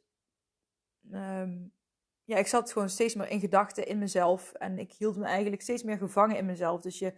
um, 1.11 1.73
ja, 2.23 2.37
ik 2.37 2.47
zat 2.47 2.71
gewoon 2.71 2.89
steeds 2.89 3.15
meer 3.15 3.29
in 3.29 3.39
gedachten 3.39 3.87
in 3.87 3.97
mezelf. 3.97 4.53
En 4.53 4.79
ik 4.79 4.91
hield 4.91 5.17
me 5.17 5.25
eigenlijk 5.25 5.61
steeds 5.61 5.83
meer 5.83 5.97
gevangen 5.97 6.37
in 6.37 6.45
mezelf. 6.45 6.81
Dus, 6.81 6.99
je, 6.99 7.13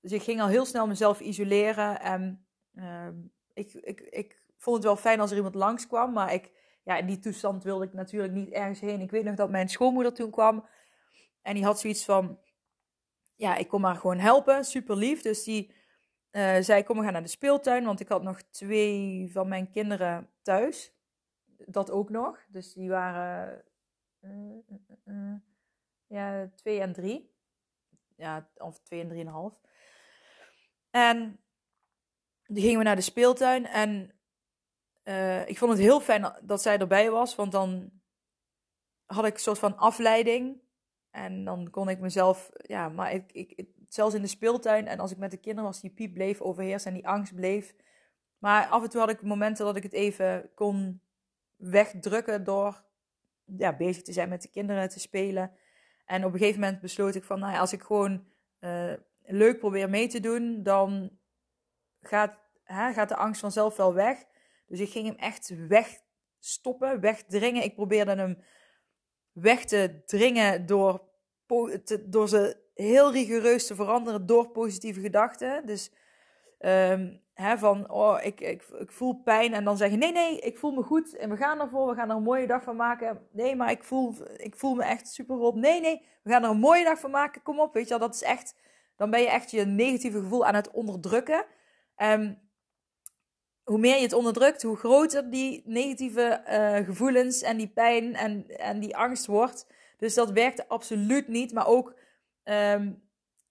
dus 0.00 0.12
ik 0.12 0.22
ging 0.22 0.40
al 0.40 0.48
heel 0.48 0.64
snel 0.64 0.86
mezelf 0.86 1.20
isoleren. 1.20 2.00
En 2.00 2.46
um, 2.74 3.32
ik, 3.52 3.72
ik, 3.72 4.00
ik 4.00 4.42
vond 4.56 4.76
het 4.76 4.84
wel 4.84 4.96
fijn 4.96 5.20
als 5.20 5.30
er 5.30 5.36
iemand 5.36 5.54
langskwam. 5.54 6.12
Maar 6.12 6.32
ik, 6.32 6.50
ja, 6.82 6.96
in 6.96 7.06
die 7.06 7.18
toestand 7.18 7.64
wilde 7.64 7.84
ik 7.84 7.92
natuurlijk 7.92 8.32
niet 8.32 8.50
ergens 8.50 8.80
heen. 8.80 9.00
Ik 9.00 9.10
weet 9.10 9.24
nog 9.24 9.34
dat 9.34 9.50
mijn 9.50 9.68
schoonmoeder 9.68 10.14
toen 10.14 10.30
kwam. 10.30 10.68
En 11.42 11.54
die 11.54 11.64
had 11.64 11.80
zoiets 11.80 12.04
van: 12.04 12.38
ja, 13.36 13.56
ik 13.56 13.68
kon 13.68 13.80
maar 13.80 13.96
gewoon 13.96 14.18
helpen. 14.18 14.64
Super 14.64 14.96
lief. 14.96 15.22
Dus 15.22 15.44
die 15.44 15.74
uh, 16.30 16.56
zei: 16.60 16.82
Kom, 16.82 16.96
we 16.96 17.02
gaan 17.02 17.12
naar 17.12 17.22
de 17.22 17.28
speeltuin. 17.28 17.84
Want 17.84 18.00
ik 18.00 18.08
had 18.08 18.22
nog 18.22 18.42
twee 18.42 19.28
van 19.32 19.48
mijn 19.48 19.70
kinderen 19.70 20.30
thuis. 20.42 20.94
Dat 21.66 21.90
ook 21.90 22.10
nog. 22.10 22.44
Dus 22.48 22.72
die 22.72 22.88
waren 22.88 23.64
uh, 24.20 24.56
uh, 25.04 25.34
ja, 26.06 26.50
twee 26.54 26.80
en 26.80 26.92
drie. 26.92 27.34
Ja, 28.16 28.50
of 28.56 28.80
twee 28.80 29.00
en 29.00 29.08
drieënhalf. 29.08 29.60
En 30.90 31.40
toen 32.42 32.56
gingen 32.56 32.78
we 32.78 32.84
naar 32.84 32.96
de 32.96 33.02
speeltuin. 33.02 33.66
En 33.66 34.10
ik 35.46 35.58
vond 35.58 35.72
het 35.72 35.80
heel 35.80 36.00
fijn 36.00 36.32
dat 36.42 36.62
zij 36.62 36.78
erbij 36.78 37.10
was. 37.10 37.34
Want 37.34 37.52
dan 37.52 37.90
had 39.06 39.24
ik 39.24 39.34
een 39.34 39.40
soort 39.40 39.58
van 39.58 39.76
afleiding. 39.76 40.65
En 41.16 41.44
dan 41.44 41.70
kon 41.70 41.88
ik 41.88 42.00
mezelf, 42.00 42.50
ja, 42.56 42.88
maar 42.88 43.12
ik, 43.12 43.32
ik, 43.32 43.68
zelfs 43.88 44.14
in 44.14 44.22
de 44.22 44.28
speeltuin 44.28 44.86
en 44.86 44.98
als 44.98 45.10
ik 45.10 45.18
met 45.18 45.30
de 45.30 45.36
kinderen 45.36 45.70
was, 45.70 45.80
die 45.80 45.90
piep 45.90 46.14
bleef 46.14 46.40
overheersen 46.40 46.90
en 46.90 46.96
die 46.96 47.08
angst 47.08 47.34
bleef. 47.34 47.74
Maar 48.38 48.66
af 48.66 48.82
en 48.82 48.90
toe 48.90 49.00
had 49.00 49.10
ik 49.10 49.22
momenten 49.22 49.64
dat 49.64 49.76
ik 49.76 49.82
het 49.82 49.92
even 49.92 50.50
kon 50.54 51.00
wegdrukken 51.56 52.44
door 52.44 52.84
ja, 53.44 53.76
bezig 53.76 54.02
te 54.02 54.12
zijn 54.12 54.28
met 54.28 54.42
de 54.42 54.48
kinderen, 54.48 54.88
te 54.88 55.00
spelen. 55.00 55.52
En 56.04 56.24
op 56.24 56.32
een 56.32 56.38
gegeven 56.38 56.60
moment 56.60 56.80
besloot 56.80 57.14
ik 57.14 57.24
van, 57.24 57.38
nou 57.38 57.52
ja, 57.52 57.58
als 57.58 57.72
ik 57.72 57.82
gewoon 57.82 58.24
uh, 58.60 58.92
leuk 59.22 59.58
probeer 59.58 59.90
mee 59.90 60.08
te 60.08 60.20
doen, 60.20 60.62
dan 60.62 61.18
gaat, 62.00 62.38
hè, 62.62 62.92
gaat 62.92 63.08
de 63.08 63.16
angst 63.16 63.40
vanzelf 63.40 63.76
wel 63.76 63.94
weg. 63.94 64.24
Dus 64.66 64.80
ik 64.80 64.90
ging 64.90 65.06
hem 65.06 65.16
echt 65.16 65.54
wegstoppen, 65.68 67.00
wegdringen. 67.00 67.62
Ik 67.62 67.74
probeerde 67.74 68.14
hem 68.16 68.38
weg 69.36 69.64
te 69.64 70.02
dringen 70.06 70.66
door, 70.66 71.02
door 72.04 72.28
ze 72.28 72.56
heel 72.74 73.12
rigoureus 73.12 73.66
te 73.66 73.74
veranderen 73.74 74.26
door 74.26 74.48
positieve 74.48 75.00
gedachten. 75.00 75.66
Dus 75.66 75.92
um, 76.58 77.20
hè, 77.34 77.58
van, 77.58 77.90
oh, 77.90 78.18
ik, 78.22 78.40
ik, 78.40 78.62
ik 78.78 78.92
voel 78.92 79.14
pijn. 79.24 79.54
En 79.54 79.64
dan 79.64 79.76
zeggen, 79.76 79.98
nee, 79.98 80.12
nee, 80.12 80.38
ik 80.38 80.58
voel 80.58 80.72
me 80.72 80.82
goed. 80.82 81.16
En 81.16 81.30
we 81.30 81.36
gaan 81.36 81.60
ervoor, 81.60 81.88
we 81.88 81.94
gaan 81.94 82.10
er 82.10 82.16
een 82.16 82.22
mooie 82.22 82.46
dag 82.46 82.62
van 82.62 82.76
maken. 82.76 83.28
Nee, 83.32 83.56
maar 83.56 83.70
ik 83.70 83.84
voel, 83.84 84.14
ik 84.36 84.56
voel 84.56 84.74
me 84.74 84.84
echt 84.84 85.08
super 85.08 85.38
op. 85.38 85.54
Nee, 85.54 85.80
nee, 85.80 86.06
we 86.22 86.30
gaan 86.30 86.44
er 86.44 86.50
een 86.50 86.58
mooie 86.58 86.84
dag 86.84 86.98
van 86.98 87.10
maken. 87.10 87.42
Kom 87.42 87.60
op, 87.60 87.74
weet 87.74 87.88
je 87.88 87.98
wel, 87.98 87.98
dat 87.98 88.14
is 88.14 88.22
echt... 88.22 88.54
Dan 88.96 89.10
ben 89.10 89.20
je 89.20 89.28
echt 89.28 89.50
je 89.50 89.64
negatieve 89.64 90.18
gevoel 90.18 90.46
aan 90.46 90.54
het 90.54 90.70
onderdrukken. 90.70 91.44
Um, 91.96 92.38
hoe 93.64 93.78
meer 93.78 93.96
je 93.96 94.02
het 94.02 94.12
onderdrukt, 94.12 94.62
hoe 94.62 94.76
groter 94.76 95.30
die 95.30 95.62
negatieve 95.64 96.42
uh, 96.48 96.86
gevoelens 96.86 97.42
en 97.42 97.56
die 97.56 97.68
pijn 97.68 98.14
en, 98.14 98.46
en 98.48 98.80
die 98.80 98.96
angst 98.96 99.26
wordt. 99.26 99.66
Dus 99.96 100.14
dat 100.14 100.30
werkte 100.30 100.68
absoluut 100.68 101.28
niet. 101.28 101.52
Maar 101.52 101.66
ook 101.66 101.98
um, 102.44 103.02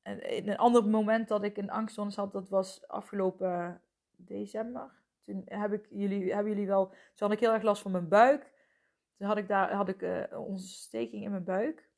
in 0.03 0.49
een 0.49 0.57
ander 0.57 0.85
moment 0.85 1.27
dat 1.27 1.43
ik 1.43 1.57
een 1.57 1.71
angststoornis 1.71 2.15
had, 2.15 2.31
dat 2.31 2.49
was 2.49 2.87
afgelopen 2.87 3.81
december. 4.15 4.91
Toen 5.23 5.41
heb 5.45 5.73
ik 5.73 5.87
jullie, 5.89 6.33
hebben 6.33 6.51
jullie 6.51 6.67
wel, 6.67 6.87
toen 6.87 6.97
had 7.27 7.31
ik 7.31 7.39
heel 7.39 7.53
erg 7.53 7.63
last 7.63 7.81
van 7.81 7.91
mijn 7.91 8.07
buik. 8.07 8.53
Toen 9.17 9.27
had 9.27 9.37
ik 9.37 9.47
daar 9.47 9.73
had 9.73 9.89
ik, 9.89 10.01
uh, 10.01 10.23
ontsteking 10.31 11.23
in 11.23 11.31
mijn 11.31 11.43
buik. 11.43 11.89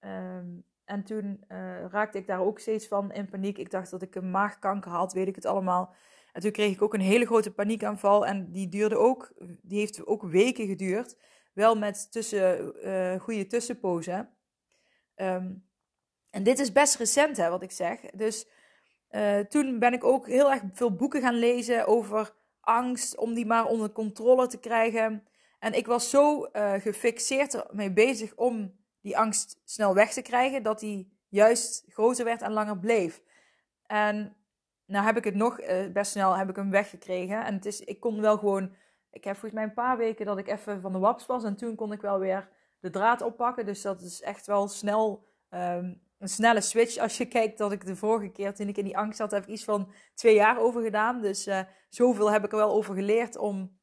Um, 0.00 0.64
en 0.84 1.02
toen 1.02 1.44
uh, 1.48 1.84
raakte 1.90 2.18
ik 2.18 2.26
daar 2.26 2.40
ook 2.40 2.58
steeds 2.58 2.88
van 2.88 3.12
in 3.12 3.28
paniek. 3.28 3.58
Ik 3.58 3.70
dacht 3.70 3.90
dat 3.90 4.02
ik 4.02 4.14
een 4.14 4.30
maagkanker 4.30 4.90
had, 4.90 5.12
weet 5.12 5.28
ik 5.28 5.34
het 5.34 5.46
allemaal. 5.46 5.94
En 6.32 6.40
toen 6.40 6.50
kreeg 6.50 6.72
ik 6.72 6.82
ook 6.82 6.94
een 6.94 7.00
hele 7.00 7.26
grote 7.26 7.52
paniekaanval. 7.52 8.26
En 8.26 8.52
die 8.52 8.68
duurde 8.68 8.96
ook, 8.96 9.32
die 9.62 9.78
heeft 9.78 10.06
ook 10.06 10.22
weken 10.22 10.66
geduurd. 10.66 11.16
Wel 11.52 11.78
met 11.78 12.12
tussen, 12.12 12.74
uh, 12.86 13.20
goede 13.20 13.46
tussenpozen. 13.46 14.36
Um, 15.16 15.68
en 16.30 16.42
dit 16.42 16.58
is 16.58 16.72
best 16.72 16.96
recent, 16.96 17.36
hè, 17.36 17.48
wat 17.48 17.62
ik 17.62 17.70
zeg. 17.70 18.00
Dus 18.00 18.46
uh, 19.10 19.38
toen 19.38 19.78
ben 19.78 19.92
ik 19.92 20.04
ook 20.04 20.26
heel 20.26 20.50
erg 20.50 20.62
veel 20.72 20.94
boeken 20.94 21.20
gaan 21.20 21.34
lezen 21.34 21.86
over 21.86 22.34
angst, 22.60 23.16
om 23.16 23.34
die 23.34 23.46
maar 23.46 23.66
onder 23.66 23.92
controle 23.92 24.46
te 24.46 24.58
krijgen. 24.58 25.26
En 25.58 25.72
ik 25.72 25.86
was 25.86 26.10
zo 26.10 26.48
uh, 26.52 26.72
gefixeerd 26.72 27.68
ermee 27.68 27.92
bezig 27.92 28.34
om 28.34 28.80
die 29.00 29.18
angst 29.18 29.60
snel 29.64 29.94
weg 29.94 30.12
te 30.12 30.22
krijgen, 30.22 30.62
dat 30.62 30.80
die 30.80 31.18
juist 31.28 31.84
groter 31.88 32.24
werd 32.24 32.42
en 32.42 32.52
langer 32.52 32.78
bleef. 32.78 33.22
En 33.86 34.36
nou 34.86 35.04
heb 35.04 35.16
ik 35.16 35.24
het 35.24 35.34
nog 35.34 35.60
best 35.92 36.10
snel 36.10 36.36
heb 36.36 36.48
ik 36.48 36.56
hem 36.56 36.70
weggekregen. 36.70 37.44
En 37.44 37.54
het 37.54 37.66
is, 37.66 37.80
ik 37.80 38.00
kon 38.00 38.20
wel 38.20 38.38
gewoon. 38.38 38.74
Ik 39.12 39.24
heb 39.24 39.32
volgens 39.32 39.52
mij 39.52 39.62
een 39.62 39.74
paar 39.74 39.96
weken 39.96 40.26
dat 40.26 40.38
ik 40.38 40.48
even 40.48 40.80
van 40.80 40.92
de 40.92 40.98
waps 40.98 41.26
was. 41.26 41.44
En 41.44 41.56
toen 41.56 41.74
kon 41.74 41.92
ik 41.92 42.00
wel 42.00 42.18
weer 42.18 42.48
de 42.80 42.90
draad 42.90 43.22
oppakken. 43.22 43.66
Dus 43.66 43.82
dat 43.82 44.02
is 44.02 44.20
echt 44.20 44.46
wel 44.46 44.68
snel 44.68 45.26
um, 45.50 46.02
een 46.18 46.28
snelle 46.28 46.60
switch. 46.60 46.96
Als 46.96 47.16
je 47.16 47.26
kijkt 47.38 47.58
dat 47.58 47.72
ik 47.72 47.86
de 47.86 47.96
vorige 47.96 48.28
keer, 48.28 48.54
toen 48.54 48.68
ik 48.68 48.76
in 48.76 48.84
die 48.84 48.96
angst 48.96 49.18
zat, 49.18 49.30
heb 49.30 49.42
ik 49.42 49.48
iets 49.48 49.64
van 49.64 49.92
twee 50.14 50.34
jaar 50.34 50.58
over 50.58 50.82
gedaan. 50.82 51.20
Dus 51.20 51.46
uh, 51.46 51.60
zoveel 51.88 52.32
heb 52.32 52.44
ik 52.44 52.52
er 52.52 52.58
wel 52.58 52.72
over 52.72 52.94
geleerd 52.94 53.36
om, 53.36 53.78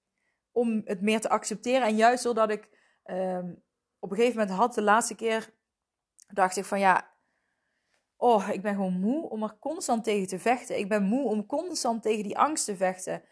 om 0.51 0.81
het 0.85 1.01
meer 1.01 1.21
te 1.21 1.29
accepteren. 1.29 1.87
En 1.87 1.95
juist 1.95 2.23
doordat 2.23 2.49
ik 2.49 2.69
um, 3.05 3.63
op 3.99 4.11
een 4.11 4.17
gegeven 4.17 4.39
moment 4.39 4.57
had, 4.57 4.73
de 4.73 4.81
laatste 4.81 5.15
keer, 5.15 5.49
dacht 6.27 6.57
ik 6.57 6.65
van 6.65 6.79
ja, 6.79 7.13
oh, 8.15 8.49
ik 8.51 8.61
ben 8.61 8.73
gewoon 8.73 8.99
moe 8.99 9.29
om 9.29 9.43
er 9.43 9.57
constant 9.59 10.03
tegen 10.03 10.27
te 10.27 10.39
vechten. 10.39 10.77
Ik 10.77 10.89
ben 10.89 11.03
moe 11.03 11.29
om 11.29 11.45
constant 11.45 12.01
tegen 12.01 12.23
die 12.23 12.37
angst 12.37 12.65
te 12.65 12.75
vechten. 12.75 13.23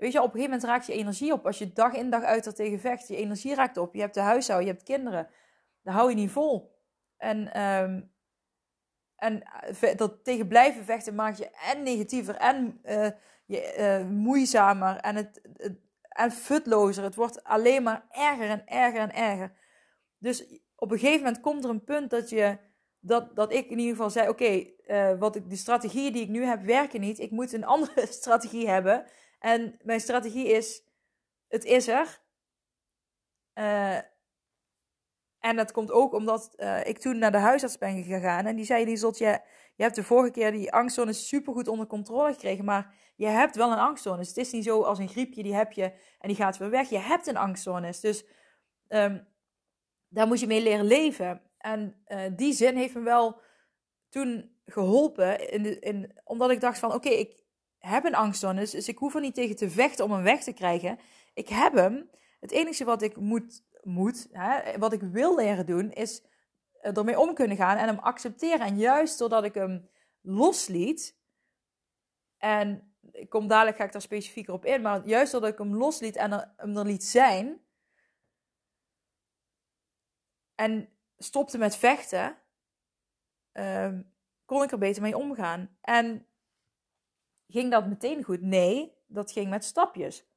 Weet 0.00 0.12
je, 0.12 0.18
op 0.18 0.24
een 0.24 0.30
gegeven 0.30 0.50
moment 0.50 0.68
raakt 0.68 0.86
je 0.86 0.92
energie 0.92 1.32
op. 1.32 1.46
Als 1.46 1.58
je 1.58 1.72
dag 1.72 1.92
in 1.94 2.10
dag 2.10 2.22
uit 2.22 2.46
er 2.46 2.54
tegen 2.54 2.80
vecht, 2.80 3.08
je 3.08 3.16
energie 3.16 3.54
raakt 3.54 3.76
op. 3.76 3.94
Je 3.94 4.00
hebt 4.00 4.14
de 4.14 4.20
huishouden, 4.20 4.66
je 4.66 4.72
hebt 4.72 4.86
kinderen. 4.86 5.28
Dan 5.82 5.94
hou 5.94 6.08
je 6.08 6.14
niet 6.14 6.30
vol. 6.30 6.78
En, 7.16 7.62
um, 7.62 8.12
en 9.16 9.42
eh, 9.42 9.96
dat 9.96 10.24
tegen 10.24 10.48
blijven 10.48 10.84
vechten 10.84 11.14
maakt 11.14 11.38
je 11.38 11.50
en 11.50 11.82
negatiever 11.82 12.36
en 12.36 12.80
uh, 12.84 13.08
je, 13.46 13.76
uh, 13.78 14.10
moeizamer 14.10 14.96
en, 14.96 15.16
het, 15.16 15.40
en 16.08 16.30
futlozer. 16.30 17.04
Het 17.04 17.14
wordt 17.14 17.44
alleen 17.44 17.82
maar 17.82 18.06
erger 18.10 18.48
en 18.48 18.66
erger 18.66 19.00
en 19.00 19.14
erger. 19.14 19.52
Dus 20.18 20.60
op 20.76 20.90
een 20.90 20.98
gegeven 20.98 21.24
moment 21.24 21.40
komt 21.40 21.64
er 21.64 21.70
een 21.70 21.84
punt 21.84 22.10
dat 22.10 22.28
je 22.28 22.58
dat, 23.00 23.36
dat 23.36 23.52
ik 23.52 23.70
in 23.70 23.78
ieder 23.78 23.94
geval 23.94 24.10
zei: 24.10 24.28
Oké, 24.28 24.66
wat 25.18 25.40
de 25.46 25.56
strategieën 25.56 26.12
die 26.12 26.22
ik 26.22 26.28
nu 26.28 26.44
heb 26.44 26.62
werken 26.62 27.00
niet. 27.00 27.18
Ik 27.18 27.30
moet 27.30 27.52
een 27.52 27.64
andere 27.74 28.06
strategie 28.06 28.68
hebben. 28.68 29.06
En 29.40 29.78
mijn 29.82 30.00
strategie 30.00 30.48
is: 30.48 30.82
het 31.48 31.64
is 31.64 31.88
er. 31.88 32.20
Uh, 33.54 33.96
en 35.38 35.56
dat 35.56 35.72
komt 35.72 35.90
ook 35.90 36.12
omdat 36.12 36.52
uh, 36.56 36.86
ik 36.86 36.98
toen 36.98 37.18
naar 37.18 37.32
de 37.32 37.38
huisarts 37.38 37.78
ben 37.78 38.02
gegaan. 38.02 38.46
En 38.46 38.56
die 38.56 38.64
zei: 38.64 38.84
Liesot, 38.84 39.18
je, 39.18 39.40
je 39.74 39.82
hebt 39.82 39.94
de 39.94 40.04
vorige 40.04 40.30
keer 40.30 40.52
die 40.52 40.72
angststoornis 40.72 41.28
supergoed 41.28 41.68
onder 41.68 41.86
controle 41.86 42.32
gekregen. 42.32 42.64
Maar 42.64 42.94
je 43.16 43.26
hebt 43.26 43.56
wel 43.56 43.72
een 43.72 43.78
angststoornis. 43.78 44.28
Het 44.28 44.36
is 44.36 44.52
niet 44.52 44.64
zo 44.64 44.82
als 44.82 44.98
een 44.98 45.08
griepje, 45.08 45.42
die 45.42 45.54
heb 45.54 45.72
je 45.72 45.92
en 46.18 46.28
die 46.28 46.36
gaat 46.36 46.56
weer 46.56 46.70
weg. 46.70 46.88
Je 46.88 46.98
hebt 46.98 47.26
een 47.26 47.36
angststoornis. 47.36 48.00
Dus 48.00 48.24
um, 48.88 49.28
daar 50.08 50.26
moet 50.26 50.40
je 50.40 50.46
mee 50.46 50.62
leren 50.62 50.84
leven. 50.84 51.42
En 51.58 52.02
uh, 52.06 52.22
die 52.36 52.52
zin 52.52 52.76
heeft 52.76 52.94
me 52.94 53.00
wel 53.00 53.40
toen 54.08 54.60
geholpen. 54.64 55.50
In 55.50 55.80
in, 55.80 56.20
omdat 56.24 56.50
ik 56.50 56.60
dacht 56.60 56.78
van, 56.78 56.92
oké, 56.92 57.08
ik 57.08 57.44
heb 57.80 58.04
een 58.04 58.14
angststoornis. 58.14 58.70
Dus 58.70 58.88
ik 58.88 58.98
hoef 58.98 59.14
er 59.14 59.20
niet 59.20 59.34
tegen 59.34 59.56
te 59.56 59.70
vechten 59.70 60.04
om 60.04 60.12
hem 60.12 60.22
weg 60.22 60.42
te 60.42 60.52
krijgen. 60.52 60.98
Ik 61.34 61.48
heb 61.48 61.72
hem. 61.72 62.10
Het 62.40 62.50
enige 62.50 62.84
wat 62.84 63.02
ik 63.02 63.16
moet, 63.16 63.64
moet 63.82 64.28
hè, 64.32 64.78
wat 64.78 64.92
ik 64.92 65.00
wil 65.00 65.36
leren 65.36 65.66
doen, 65.66 65.90
is 65.90 66.22
ermee 66.80 67.20
om 67.20 67.34
kunnen 67.34 67.56
gaan 67.56 67.76
en 67.76 67.86
hem 67.86 67.98
accepteren. 67.98 68.66
En 68.66 68.78
juist 68.78 69.18
doordat 69.18 69.44
ik 69.44 69.54
hem 69.54 69.88
losliet. 70.20 71.18
En 72.36 72.94
ik 73.12 73.28
kom 73.28 73.48
dadelijk, 73.48 73.76
ga 73.76 73.84
ik 73.84 73.92
daar 73.92 74.02
specifieker 74.02 74.54
op 74.54 74.64
in. 74.64 74.82
Maar 74.82 75.06
juist 75.06 75.32
doordat 75.32 75.50
ik 75.50 75.58
hem 75.58 75.76
losliet 75.76 76.16
en 76.16 76.32
er, 76.32 76.52
hem 76.56 76.76
er 76.76 76.84
liet 76.84 77.04
zijn. 77.04 77.60
En 80.54 80.88
stopte 81.18 81.58
met 81.58 81.76
vechten, 81.76 82.36
uh, 83.52 83.98
kon 84.44 84.62
ik 84.62 84.72
er 84.72 84.78
beter 84.78 85.02
mee 85.02 85.16
omgaan. 85.16 85.76
En 85.80 86.26
ging 87.50 87.70
dat 87.70 87.86
meteen 87.86 88.24
goed? 88.24 88.40
Nee, 88.40 88.92
dat 89.06 89.32
ging 89.32 89.50
met 89.50 89.64
stapjes. 89.64 90.28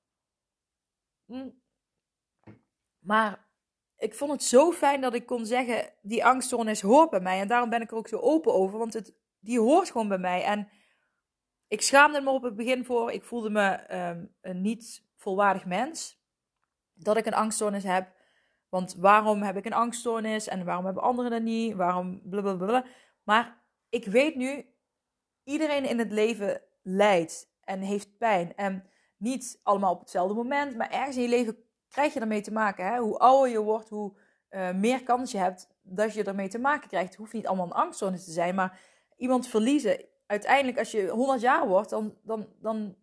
Maar 2.99 3.47
ik 3.97 4.15
vond 4.15 4.31
het 4.31 4.43
zo 4.43 4.71
fijn 4.71 5.01
dat 5.01 5.13
ik 5.13 5.25
kon 5.25 5.45
zeggen: 5.45 5.93
die 6.01 6.25
angststoornis 6.25 6.81
hoort 6.81 7.09
bij 7.09 7.19
mij. 7.19 7.39
En 7.39 7.47
daarom 7.47 7.69
ben 7.69 7.81
ik 7.81 7.91
er 7.91 7.97
ook 7.97 8.07
zo 8.07 8.17
open 8.17 8.53
over, 8.53 8.79
want 8.79 8.93
het, 8.93 9.15
die 9.39 9.59
hoort 9.59 9.91
gewoon 9.91 10.07
bij 10.07 10.17
mij. 10.17 10.43
En 10.43 10.69
ik 11.67 11.81
schaamde 11.81 12.21
me 12.21 12.29
op 12.29 12.43
het 12.43 12.55
begin 12.55 12.85
voor. 12.85 13.11
Ik 13.11 13.23
voelde 13.23 13.49
me 13.49 13.95
um, 14.09 14.35
een 14.41 14.61
niet 14.61 15.05
volwaardig 15.15 15.65
mens. 15.65 16.21
Dat 16.93 17.17
ik 17.17 17.25
een 17.25 17.33
angststoornis 17.33 17.83
heb. 17.83 18.11
Want 18.69 18.95
waarom 18.95 19.41
heb 19.41 19.57
ik 19.57 19.65
een 19.65 19.73
angststoornis 19.73 20.47
en 20.47 20.65
waarom 20.65 20.85
hebben 20.85 21.03
anderen 21.03 21.31
dat 21.31 21.41
niet? 21.41 21.75
Waarom 21.75 22.21
blablabla. 22.29 22.85
Maar 23.23 23.63
ik 23.89 24.05
weet 24.05 24.35
nu, 24.35 24.65
iedereen 25.43 25.85
in 25.85 25.99
het 25.99 26.11
leven 26.11 26.61
lijdt 26.83 27.49
en 27.63 27.79
heeft 27.79 28.17
pijn. 28.17 28.55
En 28.55 28.87
niet 29.17 29.59
allemaal 29.63 29.93
op 29.93 29.99
hetzelfde 29.99 30.33
moment, 30.33 30.75
maar 30.75 30.89
ergens 30.89 31.15
in 31.15 31.21
je 31.21 31.29
leven 31.29 31.57
krijg 31.89 32.13
je 32.13 32.19
ermee 32.19 32.41
te 32.41 32.51
maken. 32.51 32.85
Hè? 32.85 32.97
Hoe 32.99 33.17
ouder 33.17 33.51
je 33.51 33.61
wordt, 33.61 33.89
hoe 33.89 34.13
uh, 34.49 34.71
meer 34.71 35.03
kans 35.03 35.31
je 35.31 35.37
hebt 35.37 35.67
dat 35.81 36.13
je 36.13 36.23
ermee 36.23 36.47
te 36.47 36.59
maken 36.59 36.87
krijgt. 36.87 37.09
Het 37.09 37.17
hoeft 37.17 37.33
niet 37.33 37.47
allemaal 37.47 37.65
een 37.65 37.71
angststoornis 37.71 38.23
te 38.23 38.31
zijn, 38.31 38.55
maar 38.55 38.79
iemand 39.17 39.47
verliezen. 39.47 40.05
Uiteindelijk, 40.25 40.77
als 40.77 40.91
je 40.91 41.07
100 41.07 41.41
jaar 41.41 41.67
wordt, 41.67 41.89
dan, 41.89 42.17
dan, 42.21 42.47
dan. 42.59 42.95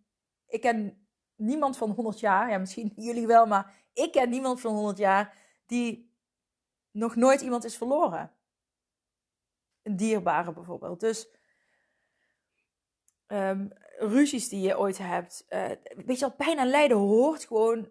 Ik 0.46 0.60
ken 0.60 1.06
niemand 1.36 1.76
van 1.76 1.90
100 1.90 2.20
jaar, 2.20 2.50
ja, 2.50 2.58
misschien 2.58 2.92
jullie 3.06 3.26
wel, 3.26 3.46
maar 3.46 3.74
ik 3.92 4.12
ken 4.12 4.30
niemand 4.30 4.60
van 4.60 4.74
100 4.74 4.98
jaar 4.98 5.36
die 5.66 6.14
nog 6.90 7.16
nooit 7.16 7.40
iemand 7.40 7.64
is 7.64 7.76
verloren. 7.76 8.32
Een 9.82 9.96
dierbare 9.96 10.52
bijvoorbeeld. 10.52 11.00
Dus 11.00 11.28
ehm, 13.30 13.68
ruzies 13.98 14.48
die 14.48 14.60
je 14.60 14.78
ooit 14.78 14.98
hebt. 14.98 15.46
Uh, 15.48 15.68
weet 16.06 16.18
je 16.18 16.26
wel, 16.26 16.34
pijn 16.34 16.58
en 16.58 16.68
lijden 16.68 16.96
hoort 16.96 17.44
gewoon 17.44 17.88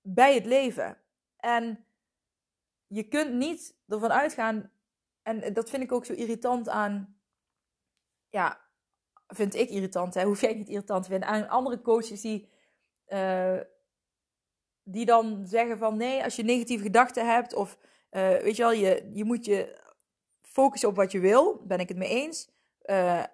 bij 0.00 0.34
het 0.34 0.46
leven. 0.46 0.98
En 1.36 1.86
je 2.86 3.08
kunt 3.08 3.32
niet 3.32 3.76
ervan 3.88 4.12
uitgaan, 4.12 4.70
en 5.22 5.52
dat 5.52 5.70
vind 5.70 5.82
ik 5.82 5.92
ook 5.92 6.04
zo 6.04 6.12
irritant 6.12 6.68
aan, 6.68 7.18
ja, 8.28 8.60
vind 9.26 9.54
ik 9.54 9.70
irritant, 9.70 10.14
hè? 10.14 10.24
hoef 10.24 10.40
jij 10.40 10.54
niet 10.54 10.68
irritant 10.68 11.02
te 11.02 11.10
vinden, 11.10 11.28
aan 11.28 11.48
andere 11.48 11.80
coaches 11.80 12.20
die, 12.20 12.48
uh, 13.08 13.60
die 14.82 15.06
dan 15.06 15.46
zeggen 15.46 15.78
van 15.78 15.96
nee, 15.96 16.24
als 16.24 16.36
je 16.36 16.42
negatieve 16.42 16.84
gedachten 16.84 17.26
hebt, 17.26 17.54
of 17.54 17.78
uh, 18.10 18.28
weet 18.28 18.56
je 18.56 18.62
wel, 18.62 18.72
je, 18.72 19.10
je 19.12 19.24
moet 19.24 19.44
je 19.44 19.82
focussen 20.40 20.88
op 20.88 20.96
wat 20.96 21.12
je 21.12 21.20
wil, 21.20 21.62
ben 21.66 21.78
ik 21.78 21.88
het 21.88 21.96
mee 21.96 22.08
eens. 22.08 22.52
Uh, 22.84 23.24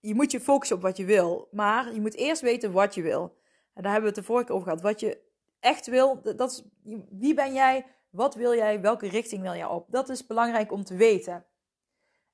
je 0.00 0.14
moet 0.14 0.30
je 0.30 0.40
focussen 0.40 0.76
op 0.76 0.82
wat 0.82 0.96
je 0.96 1.04
wil, 1.04 1.48
maar 1.50 1.94
je 1.94 2.00
moet 2.00 2.14
eerst 2.14 2.42
weten 2.42 2.72
wat 2.72 2.94
je 2.94 3.02
wil. 3.02 3.36
En 3.74 3.82
daar 3.82 3.92
hebben 3.92 4.10
we 4.10 4.16
het 4.16 4.26
de 4.26 4.32
vorige 4.32 4.52
over 4.52 4.64
gehad. 4.64 4.82
Wat 4.82 5.00
je 5.00 5.20
echt 5.60 5.86
wil, 5.86 6.22
dat 6.36 6.50
is, 6.50 6.64
wie 7.10 7.34
ben 7.34 7.52
jij, 7.52 7.86
wat 8.10 8.34
wil 8.34 8.54
jij, 8.54 8.80
welke 8.80 9.08
richting 9.08 9.42
wil 9.42 9.54
jij 9.54 9.66
op? 9.66 9.86
Dat 9.90 10.08
is 10.08 10.26
belangrijk 10.26 10.72
om 10.72 10.84
te 10.84 10.96
weten. 10.96 11.44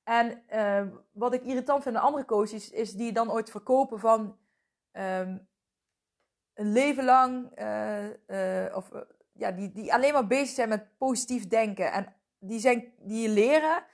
En 0.03 0.43
uh, 0.53 0.81
wat 1.11 1.33
ik 1.33 1.43
irritant 1.43 1.83
vind 1.83 1.95
aan 1.95 2.03
andere 2.03 2.25
coaches, 2.25 2.69
is 2.69 2.91
die 2.91 3.11
dan 3.11 3.31
ooit 3.31 3.49
verkopen 3.49 3.99
van 3.99 4.37
um, 4.91 5.47
een 6.53 6.71
leven 6.71 7.03
lang, 7.03 7.59
uh, 7.59 8.03
uh, 8.27 8.75
of 8.75 8.91
ja, 9.33 9.51
die, 9.51 9.71
die 9.71 9.93
alleen 9.93 10.13
maar 10.13 10.27
bezig 10.27 10.55
zijn 10.55 10.69
met 10.69 10.97
positief 10.97 11.47
denken. 11.47 11.91
En 11.91 12.15
die, 12.39 12.59
zijn, 12.59 12.93
die 12.97 13.29
leren. 13.29 13.85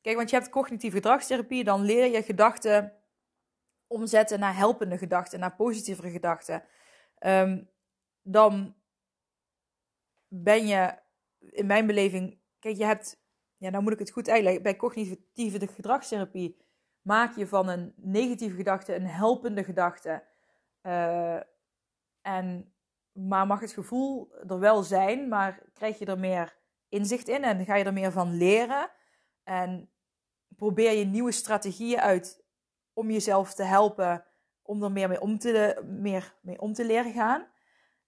Kijk, 0.00 0.16
want 0.16 0.30
je 0.30 0.36
hebt 0.36 0.50
cognitieve 0.50 0.96
gedragstherapie, 0.96 1.64
dan 1.64 1.80
leer 1.80 2.10
je 2.10 2.22
gedachten 2.22 2.92
omzetten 3.88 4.38
naar 4.38 4.56
helpende 4.56 4.98
gedachten, 4.98 5.40
naar 5.40 5.54
positievere 5.54 6.10
gedachten. 6.10 6.62
Um, 7.20 7.70
dan 8.22 8.76
ben 10.28 10.66
je, 10.66 10.98
in 11.38 11.66
mijn 11.66 11.86
beleving, 11.86 12.40
kijk, 12.58 12.76
je 12.76 12.84
hebt, 12.84 13.22
ja, 13.56 13.70
nou 13.70 13.82
moet 13.82 13.92
ik 13.92 13.98
het 13.98 14.10
goed 14.10 14.28
uitleggen, 14.28 14.62
bij 14.62 14.76
cognitieve 14.76 15.66
gedragstherapie 15.66 16.66
maak 17.02 17.36
je 17.36 17.46
van 17.46 17.68
een 17.68 17.92
negatieve 17.96 18.56
gedachte 18.56 18.94
een 18.94 19.06
helpende 19.06 19.64
gedachte. 19.64 20.24
Uh, 20.82 21.40
en, 22.20 22.72
maar 23.12 23.46
mag 23.46 23.60
het 23.60 23.72
gevoel 23.72 24.32
er 24.48 24.58
wel 24.58 24.82
zijn, 24.82 25.28
maar 25.28 25.62
krijg 25.72 25.98
je 25.98 26.06
er 26.06 26.18
meer 26.18 26.56
inzicht 26.88 27.28
in 27.28 27.44
en 27.44 27.64
ga 27.64 27.74
je 27.74 27.84
er 27.84 27.92
meer 27.92 28.12
van 28.12 28.36
leren. 28.36 28.90
En 29.44 29.90
probeer 30.56 30.92
je 30.92 31.04
nieuwe 31.04 31.32
strategieën 31.32 32.00
uit 32.00 32.44
om 32.98 33.10
jezelf 33.10 33.54
te 33.54 33.62
helpen 33.62 34.24
om 34.62 34.82
er 34.82 34.92
meer 34.92 35.08
mee 35.08 35.20
om 35.20 35.38
te, 35.38 35.82
meer 35.86 36.34
mee 36.40 36.60
om 36.60 36.72
te 36.72 36.84
leren 36.84 37.12
gaan. 37.12 37.46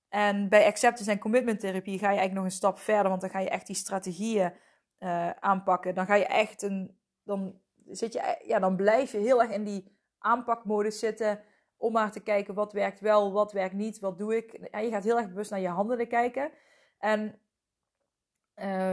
En 0.08 0.48
bij 0.48 0.66
acceptance 0.66 1.10
en 1.10 1.18
commitment 1.18 1.60
therapie 1.60 1.98
ga 1.98 2.10
je 2.10 2.18
eigenlijk 2.18 2.34
nog 2.34 2.44
een 2.44 2.50
stap 2.50 2.78
verder, 2.78 3.08
want 3.08 3.20
dan 3.20 3.30
ga 3.30 3.38
je 3.38 3.48
echt 3.48 3.66
die 3.66 3.76
strategieën 3.76 4.52
uh, 4.98 5.30
aanpakken. 5.30 5.94
Dan 5.94 6.06
ga 6.06 6.14
je 6.14 6.26
echt 6.26 6.62
een, 6.62 6.98
dan 7.24 7.60
zit 7.86 8.12
je, 8.12 8.42
ja, 8.46 8.58
dan 8.58 8.76
blijf 8.76 9.12
je 9.12 9.18
heel 9.18 9.42
erg 9.42 9.50
in 9.50 9.64
die 9.64 9.98
aanpakmodus 10.18 10.98
zitten 10.98 11.40
om 11.76 11.92
maar 11.92 12.12
te 12.12 12.20
kijken 12.20 12.54
wat 12.54 12.72
werkt 12.72 13.00
wel, 13.00 13.32
wat 13.32 13.52
werkt 13.52 13.74
niet, 13.74 13.98
wat 13.98 14.18
doe 14.18 14.36
ik. 14.36 14.52
En 14.52 14.84
je 14.84 14.90
gaat 14.90 15.04
heel 15.04 15.18
erg 15.18 15.28
bewust 15.28 15.50
naar 15.50 15.60
je 15.60 15.68
handelen 15.68 16.08
kijken. 16.08 16.50
En 16.98 17.38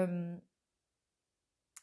um, 0.01 0.43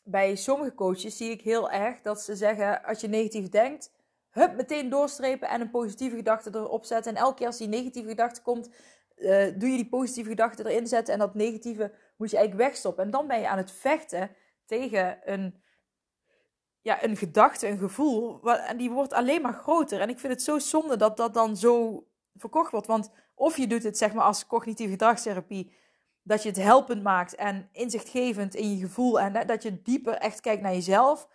bij 0.03 0.35
sommige 0.35 0.75
coaches 0.75 1.17
zie 1.17 1.31
ik 1.31 1.41
heel 1.41 1.71
erg 1.71 2.01
dat 2.01 2.21
ze 2.21 2.37
zeggen: 2.37 2.85
als 2.85 3.01
je 3.01 3.09
negatief 3.09 3.49
denkt, 3.49 3.93
hup, 4.35 4.57
meteen 4.57 4.89
doorstrepen 4.89 5.49
en 5.49 5.61
een 5.61 5.71
positieve 5.71 6.17
gedachte 6.17 6.51
erop 6.55 6.85
zetten. 6.85 7.15
En 7.15 7.23
elke 7.23 7.35
keer 7.35 7.47
als 7.47 7.59
die 7.59 7.69
negatieve 7.69 8.09
gedachte 8.09 8.43
komt, 8.43 8.69
uh, 9.17 9.47
doe 9.57 9.69
je 9.69 9.77
die 9.77 9.89
positieve 9.89 10.29
gedachte 10.29 10.71
erin 10.71 10.87
zetten. 10.87 11.15
En 11.15 11.21
dat 11.21 11.35
negatieve 11.35 11.93
moet 12.17 12.31
je 12.31 12.37
eigenlijk 12.37 12.69
wegstoppen. 12.69 13.05
En 13.05 13.11
dan 13.11 13.27
ben 13.27 13.41
je 13.41 13.49
aan 13.49 13.59
het 13.59 13.73
vechten 13.73 14.31
tegen 14.67 15.19
een, 15.25 15.63
ja, 16.81 17.05
een 17.05 17.17
gedachte, 17.17 17.69
een 17.69 17.79
gevoel. 17.79 18.51
En 18.51 18.77
die 18.77 18.91
wordt 18.91 19.13
alleen 19.13 19.43
maar 19.43 19.55
groter. 19.55 20.01
En 20.01 20.09
ik 20.09 20.19
vind 20.19 20.33
het 20.33 20.43
zo 20.43 20.59
zonde 20.59 20.97
dat 20.97 21.17
dat 21.17 21.35
dan 21.35 21.57
zo 21.57 22.05
verkocht 22.35 22.71
wordt. 22.71 22.87
Want 22.87 23.11
of 23.35 23.57
je 23.57 23.67
doet 23.67 23.83
het 23.83 23.99
zeg 23.99 24.13
maar 24.13 24.25
als 24.25 24.47
cognitieve 24.47 24.93
gedragstherapie 24.93 25.75
dat 26.23 26.43
je 26.43 26.49
het 26.49 26.59
helpend 26.59 27.03
maakt 27.03 27.35
en 27.35 27.69
inzichtgevend 27.73 28.55
in 28.55 28.71
je 28.71 28.87
gevoel 28.87 29.21
en 29.21 29.47
dat 29.47 29.63
je 29.63 29.83
dieper 29.83 30.15
echt 30.15 30.41
kijkt 30.41 30.63
naar 30.63 30.73
jezelf. 30.73 31.29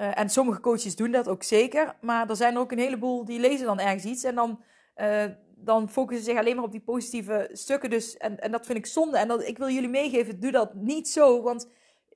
Uh, 0.00 0.18
en 0.18 0.30
sommige 0.30 0.60
coaches 0.60 0.96
doen 0.96 1.10
dat 1.10 1.28
ook 1.28 1.42
zeker, 1.42 1.96
maar 2.00 2.30
er 2.30 2.36
zijn 2.36 2.54
er 2.54 2.60
ook 2.60 2.72
een 2.72 2.78
heleboel 2.78 3.24
die 3.24 3.40
lezen 3.40 3.66
dan 3.66 3.78
ergens 3.80 4.04
iets 4.04 4.24
en 4.24 4.34
dan, 4.34 4.62
uh, 4.96 5.24
dan 5.56 5.90
focussen 5.90 6.24
ze 6.24 6.30
zich 6.30 6.40
alleen 6.40 6.56
maar 6.56 6.64
op 6.64 6.70
die 6.70 6.80
positieve 6.80 7.48
stukken. 7.52 7.90
Dus, 7.90 8.16
en, 8.16 8.40
en 8.40 8.50
dat 8.50 8.66
vind 8.66 8.78
ik 8.78 8.86
zonde. 8.86 9.18
En 9.18 9.28
dat, 9.28 9.46
ik 9.46 9.58
wil 9.58 9.68
jullie 9.68 9.88
meegeven, 9.88 10.40
doe 10.40 10.50
dat 10.50 10.74
niet 10.74 11.08
zo, 11.08 11.42
want 11.42 11.68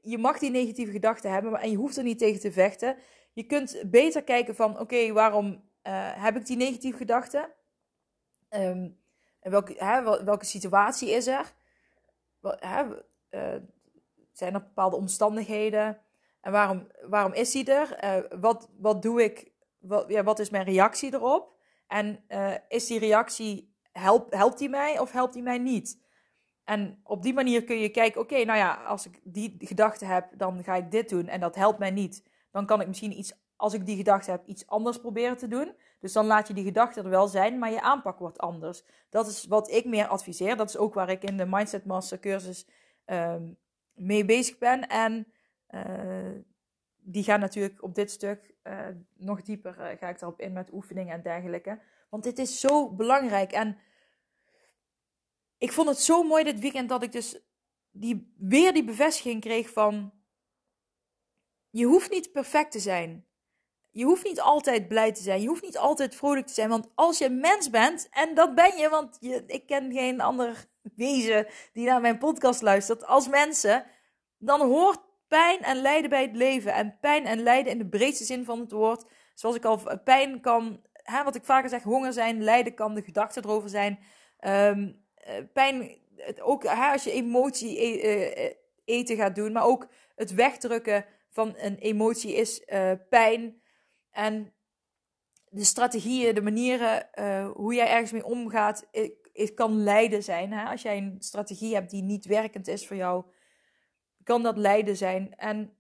je 0.03 0.19
mag 0.19 0.39
die 0.39 0.51
negatieve 0.51 0.93
gedachten 0.93 1.33
hebben 1.33 1.51
maar, 1.51 1.61
en 1.61 1.71
je 1.71 1.77
hoeft 1.77 1.97
er 1.97 2.03
niet 2.03 2.19
tegen 2.19 2.41
te 2.41 2.53
vechten. 2.53 2.97
Je 3.33 3.43
kunt 3.43 3.83
beter 3.87 4.23
kijken 4.23 4.55
van, 4.55 4.79
oké, 4.79 5.13
waarom 5.13 5.47
uh, 5.47 5.61
heb 6.23 6.37
ik 6.37 6.47
die 6.47 6.57
negatieve 6.57 6.97
gedachten? 6.97 7.51
En 8.49 8.99
welke, 9.41 9.75
hè, 9.77 10.25
welke 10.25 10.45
situatie 10.45 11.11
is 11.11 11.27
er? 11.27 11.53
hè, 12.41 12.85
zijn 14.33 14.55
er 14.55 14.63
bepaalde 14.63 14.97
omstandigheden? 14.97 15.99
En 16.45 16.53
waarom, 16.53 16.87
waarom 17.09 17.33
is 17.33 17.53
hij 17.53 17.65
er? 17.65 18.05
Uh, 18.05 18.41
wat, 18.41 18.69
wat 18.79 19.03
doe 19.03 19.23
ik? 19.23 19.53
Wat, 19.79 20.05
ja, 20.09 20.23
wat 20.23 20.39
is 20.39 20.51
mijn 20.51 20.65
reactie 20.65 21.15
erop? 21.15 21.53
En 21.87 22.25
uh, 22.29 22.55
is 22.69 22.87
die 22.87 22.99
reactie, 22.99 23.75
help, 23.93 24.33
helpt 24.33 24.59
die 24.59 24.69
mij 24.69 24.99
of 24.99 25.13
helpt 25.13 25.33
die 25.33 25.43
mij 25.43 25.59
niet? 25.59 26.03
En 26.65 27.01
op 27.03 27.23
die 27.23 27.35
manier 27.35 27.65
kun 27.65 27.79
je 27.79 27.89
kijken, 27.89 28.21
oké, 28.21 28.45
nou 28.45 28.59
ja, 28.59 28.75
als 28.75 29.07
ik 29.07 29.21
die 29.23 29.57
gedachte 29.59 30.05
heb, 30.05 30.29
dan 30.37 30.65
ga 30.65 30.75
ik 30.75 30.91
dit 30.91 31.09
doen 31.09 31.29
en 31.29 31.41
dat 31.41 31.55
helpt 31.55 31.79
mij 31.79 31.91
niet. 31.91 32.25
Dan 32.51 32.67
kan 32.67 32.81
ik 32.81 32.87
misschien 32.87 33.19
iets, 33.19 33.33
als 33.57 33.75
ik 33.75 33.87
die 33.87 33.97
gedachte 33.97 34.31
heb, 34.31 34.47
iets 34.47 34.67
anders 34.67 34.99
proberen 34.99 35.37
te 35.37 35.49
doen. 35.49 35.75
Dus 36.01 36.13
dan 36.13 36.27
laat 36.27 36.49
je 36.49 36.55
die 36.55 36.65
gedachte 36.65 37.01
er 37.01 37.09
wel 37.09 37.29
zijn, 37.29 37.59
maar 37.59 37.71
je 37.71 37.81
aanpak 37.81 38.19
wordt 38.19 38.39
anders. 38.39 38.85
Dat 39.11 39.27
is 39.27 39.47
wat 39.47 39.71
ik 39.71 39.85
meer 39.85 40.07
adviseer. 40.07 40.57
Dat 40.57 40.69
is 40.69 40.77
ook 40.77 40.95
waar 40.95 41.11
ik 41.11 41.23
in 41.23 41.37
de 41.37 41.47
Mindset 41.47 41.85
Master 41.85 42.19
cursus 42.19 42.67
um, 43.07 43.57
mee 43.93 44.25
bezig 44.25 44.59
ben. 44.59 44.89
En 44.89 45.27
die 46.97 47.23
gaan 47.23 47.41
natuurlijk 47.41 47.83
op 47.83 47.95
dit 47.95 48.11
stuk 48.11 48.55
uh, 48.65 48.89
nog 49.15 49.43
dieper, 49.43 49.79
uh, 49.79 49.99
ga 49.99 50.09
ik 50.09 50.19
daarop 50.19 50.41
in 50.41 50.53
met 50.53 50.73
oefeningen 50.73 51.15
en 51.15 51.23
dergelijke. 51.23 51.81
Want 52.11 52.23
dit 52.23 52.39
is 52.39 52.61
zo 52.61 52.91
belangrijk. 52.91 53.53
En 53.53 53.79
ik 55.59 55.73
vond 55.73 55.89
het 55.89 55.99
zo 55.99 56.23
mooi 56.23 56.45
dit 56.45 56.61
weekend 56.61 56.89
dat 56.89 57.03
ik 57.03 57.13
dus 57.13 57.41
die, 57.91 58.35
weer 58.39 58.73
die 58.73 58.85
bevestiging 58.85 59.41
kreeg 59.41 59.71
van... 59.71 60.13
Je 61.71 61.85
hoeft 61.85 62.11
niet 62.11 62.33
perfect 62.33 62.71
te 62.71 62.81
zijn 62.81 63.27
je 63.95 64.05
hoeft 64.05 64.25
niet 64.25 64.41
altijd 64.41 64.89
blij 64.89 65.13
te 65.13 65.23
zijn. 65.23 65.41
Je 65.41 65.49
hoeft 65.49 65.63
niet 65.63 65.79
altijd 65.79 66.15
vrolijk 66.15 66.47
te 66.47 66.53
zijn. 66.53 66.69
Want 66.69 66.89
als 66.95 67.19
je 67.19 67.31
mens 67.31 67.71
bent, 67.71 68.09
en 68.11 68.35
dat 68.35 68.55
ben 68.55 68.77
je, 68.77 68.89
want 68.89 69.17
je, 69.21 69.45
ik 69.47 69.67
ken 69.67 69.93
geen 69.93 70.21
ander 70.21 70.67
wezen 70.97 71.47
die 71.73 71.87
naar 71.87 72.01
mijn 72.01 72.19
podcast 72.19 72.63
luistert, 72.63 73.07
als 73.07 73.29
mensen, 73.29 73.87
dan 74.39 74.61
hoort 74.61 75.01
pijn 75.35 75.63
en 75.63 75.77
lijden 75.77 76.11
bij 76.11 76.23
het 76.23 76.37
leven. 76.37 76.75
En 76.75 76.99
pijn 77.01 77.27
en 77.27 77.43
lijden 77.43 77.73
in 77.73 77.79
de 77.79 77.89
breedste 77.89 78.25
zin 78.25 78.45
van 78.45 78.61
het 78.61 78.71
woord. 78.71 79.05
Zoals 79.35 79.57
ik 79.57 79.65
al, 79.65 80.01
pijn 80.05 80.41
kan, 80.41 80.81
hè, 80.93 81.23
wat 81.23 81.35
ik 81.35 81.45
vaker 81.45 81.69
zeg, 81.69 81.83
honger 81.83 82.13
zijn, 82.13 82.43
lijden 82.43 82.75
kan 82.75 82.95
de 82.95 83.03
gedachte 83.03 83.41
erover 83.45 83.69
zijn. 83.69 83.99
Um, 84.47 85.05
pijn, 85.53 85.97
ook 86.41 86.63
hè, 86.63 86.93
als 86.93 87.05
je 87.05 87.13
emotie 87.13 87.83
e, 87.83 88.47
uh, 88.47 88.53
eten 88.85 89.17
gaat 89.17 89.35
doen, 89.35 89.53
maar 89.53 89.65
ook 89.65 89.89
het 90.17 90.35
wegdrukken 90.35 91.05
van 91.31 91.55
een 91.57 91.79
emotie 91.79 92.35
is 92.35 92.65
pijn. 93.09 93.63
En 94.11 94.53
de 95.49 95.65
strategieën, 95.65 96.35
de 96.35 96.43
manieren 96.43 97.09
hoe 97.55 97.75
jij 97.75 97.89
ergens 97.89 98.13
mee 98.13 98.25
omgaat, 98.25 98.87
kan 99.55 99.83
lijden 99.83 100.23
zijn. 100.23 100.53
Hè? 100.53 100.65
Als 100.65 100.83
jij 100.83 100.97
een 100.97 101.17
strategie 101.19 101.75
hebt 101.75 101.91
die 101.91 102.03
niet 102.03 102.25
werkend 102.25 102.69
is 102.69 102.87
voor 102.87 102.97
jou, 102.97 103.25
kan 104.25 104.43
dat 104.43 104.57
lijden 104.57 104.97
zijn. 104.97 105.37
En 105.37 105.77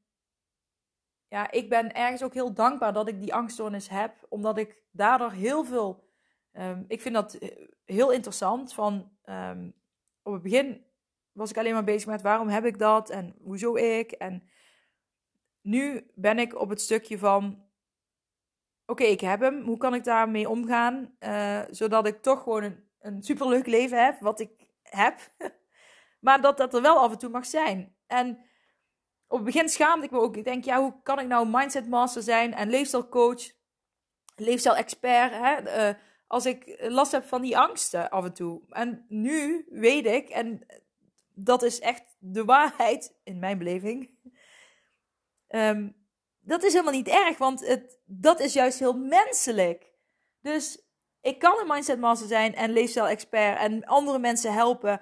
ja, 1.29 1.51
ik 1.51 1.69
ben 1.69 1.95
ergens 1.95 2.23
ook 2.23 2.35
heel 2.35 2.55
dankbaar 2.55 2.93
dat 2.93 3.09
ik 3.09 3.21
die 3.21 3.35
angststoornis 3.35 3.89
heb, 3.89 4.27
omdat 4.29 4.59
ik 4.59 4.83
daardoor 4.91 5.31
heel 5.31 5.65
veel. 5.65 6.09
Um, 6.53 6.85
ik 6.89 7.01
vind 7.01 7.15
dat 7.15 7.39
heel 7.85 8.11
interessant. 8.11 8.75
Van 8.75 9.11
um, 9.25 9.75
op 10.23 10.33
het 10.33 10.43
begin 10.43 10.85
was 11.33 11.51
ik 11.51 11.59
alleen 11.59 11.73
maar 11.73 11.85
bezig 11.85 12.09
met 12.09 12.23
waarom 12.23 12.49
heb 12.49 12.65
ik 12.65 12.79
dat 12.79 13.11
en 13.11 13.35
hoezo 13.43 13.75
ik. 13.75 14.13
En 14.13 14.49
nu 15.61 16.11
ben 16.15 16.39
ik 16.39 16.61
op 16.61 16.69
het 16.69 16.81
stukje 16.81 17.19
van 17.19 17.65
oké, 18.87 19.05
ik 19.05 19.21
heb 19.21 19.41
hem. 19.41 19.63
Hoe 19.63 19.77
kan 19.77 19.95
ik 19.95 20.05
daarmee 20.05 20.49
omgaan? 20.49 21.17
Uh, 21.21 21.61
zodat 21.71 22.07
ik 22.07 22.23
toch 22.23 22.43
gewoon 22.43 22.63
een, 22.63 22.89
een 23.01 23.23
superleuk 23.23 23.67
leven 23.67 24.05
heb, 24.05 24.21
wat 24.21 24.41
ik 24.41 24.51
heb. 24.83 25.21
maar 26.25 26.41
dat 26.41 26.57
dat 26.57 26.75
er 26.75 26.83
wel 26.83 26.99
af 26.99 27.13
en 27.13 27.19
toe 27.19 27.31
mag 27.31 27.47
zijn. 27.47 27.94
En 28.07 28.39
op 29.27 29.37
het 29.37 29.45
begin 29.45 29.69
schaamde 29.69 30.05
ik 30.05 30.11
me 30.11 30.19
ook. 30.19 30.37
Ik 30.37 30.45
denk, 30.45 30.65
ja, 30.65 30.81
hoe 30.81 31.03
kan 31.03 31.19
ik 31.19 31.27
nou 31.27 31.49
mindset 31.51 31.89
master 31.89 32.23
zijn 32.23 32.55
en 32.55 32.71
leefstijlcoach, 32.71 33.53
leefstijl-expert, 34.37 35.33
hè? 35.33 35.89
Uh, 35.89 35.95
als 36.27 36.47
ik 36.47 36.77
last 36.81 37.13
heb 37.13 37.25
van 37.25 37.43
die 37.43 37.59
angsten 37.59 38.11
af 38.11 38.25
en 38.25 38.35
toe. 38.35 38.63
En 38.69 39.05
nu 39.09 39.67
weet 39.71 40.07
ik, 40.07 40.29
en 40.29 40.67
dat 41.35 41.63
is 41.63 41.81
echt 41.81 42.17
de 42.19 42.45
waarheid 42.45 43.15
in 43.25 43.39
mijn 43.39 43.59
beleving. 43.59 44.11
Um, 45.49 45.97
dat 46.41 46.63
is 46.63 46.73
helemaal 46.73 46.93
niet 46.93 47.09
erg, 47.09 47.39
want 47.39 47.67
het, 47.67 48.01
dat 48.05 48.41
is 48.41 48.53
juist 48.53 48.79
heel 48.79 48.99
menselijk. 48.99 49.93
Dus 50.41 50.83
ik 51.21 51.39
kan 51.39 51.59
een 51.59 51.67
mindset 51.67 52.01
master 52.01 52.29
zijn 52.29 52.55
en 52.55 52.73
leefstijl-expert 52.73 53.59
en 53.59 53.85
andere 53.85 54.19
mensen 54.19 54.53
helpen 54.53 55.01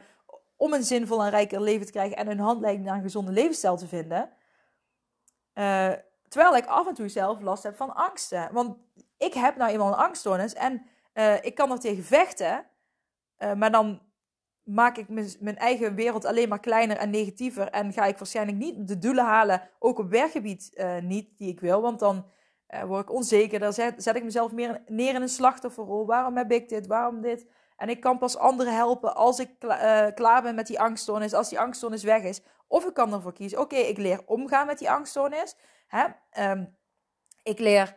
om 0.62 0.72
een 0.72 0.84
zinvol 0.84 1.22
en 1.22 1.30
rijker 1.30 1.60
leven 1.60 1.86
te 1.86 1.92
krijgen 1.92 2.16
en 2.16 2.30
een 2.30 2.38
handleiding 2.38 2.86
naar 2.86 2.96
een 2.96 3.02
gezonde 3.02 3.32
levensstijl 3.32 3.76
te 3.76 3.88
vinden. 3.88 4.30
Uh, 5.54 5.92
terwijl 6.28 6.56
ik 6.56 6.66
af 6.66 6.86
en 6.86 6.94
toe 6.94 7.08
zelf 7.08 7.40
last 7.40 7.62
heb 7.62 7.76
van 7.76 7.94
angsten. 7.94 8.48
Want 8.52 8.76
ik 9.18 9.34
heb 9.34 9.56
nou 9.56 9.70
eenmaal 9.70 9.88
een 9.88 9.98
angststoornis 9.98 10.54
en 10.54 10.86
uh, 11.14 11.44
ik 11.44 11.54
kan 11.54 11.70
er 11.70 11.80
tegen 11.80 12.04
vechten, 12.04 12.66
uh, 13.38 13.52
maar 13.52 13.70
dan 13.70 14.00
maak 14.62 14.96
ik 14.96 15.08
mijn 15.40 15.58
eigen 15.58 15.94
wereld 15.94 16.24
alleen 16.24 16.48
maar 16.48 16.60
kleiner 16.60 16.96
en 16.96 17.10
negatiever. 17.10 17.68
En 17.68 17.92
ga 17.92 18.04
ik 18.04 18.18
waarschijnlijk 18.18 18.58
niet 18.58 18.88
de 18.88 18.98
doelen 18.98 19.24
halen, 19.24 19.70
ook 19.78 19.98
op 19.98 20.10
werkgebied 20.10 20.84
niet, 21.02 21.38
die 21.38 21.48
ik 21.48 21.60
wil. 21.60 21.80
Want 21.80 21.98
dan 21.98 22.26
word 22.86 23.02
ik 23.02 23.12
onzeker. 23.12 23.58
Dan 23.58 23.72
zet, 23.72 24.02
zet, 24.02 24.16
ik 24.16 24.24
mezelf 24.24 24.52
meer 24.52 24.82
neer 24.86 25.14
in 25.14 25.22
een 25.22 25.28
slachtofferrol. 25.28 26.06
Waarom 26.06 26.36
heb 26.36 26.52
ik 26.52 26.68
dit? 26.68 26.86
Waarom 26.86 27.20
dit? 27.20 27.46
En 27.82 27.88
ik 27.88 28.00
kan 28.00 28.18
pas 28.18 28.36
anderen 28.36 28.74
helpen 28.74 29.14
als 29.14 29.38
ik 29.38 29.50
uh, 29.60 30.06
klaar 30.14 30.42
ben 30.42 30.54
met 30.54 30.66
die 30.66 30.80
angststoornis, 30.80 31.34
als 31.34 31.48
die 31.48 31.60
angststoornis 31.60 32.02
weg 32.02 32.22
is. 32.22 32.40
Of 32.66 32.84
ik 32.86 32.94
kan 32.94 33.12
ervoor 33.12 33.32
kiezen, 33.32 33.60
oké, 33.60 33.76
ik 33.76 33.96
leer 33.96 34.22
omgaan 34.26 34.66
met 34.66 34.78
die 34.78 34.90
angststoornis. 34.90 35.56
Hè? 35.86 36.04
Um, 36.50 36.76
ik, 37.42 37.58
leer, 37.58 37.96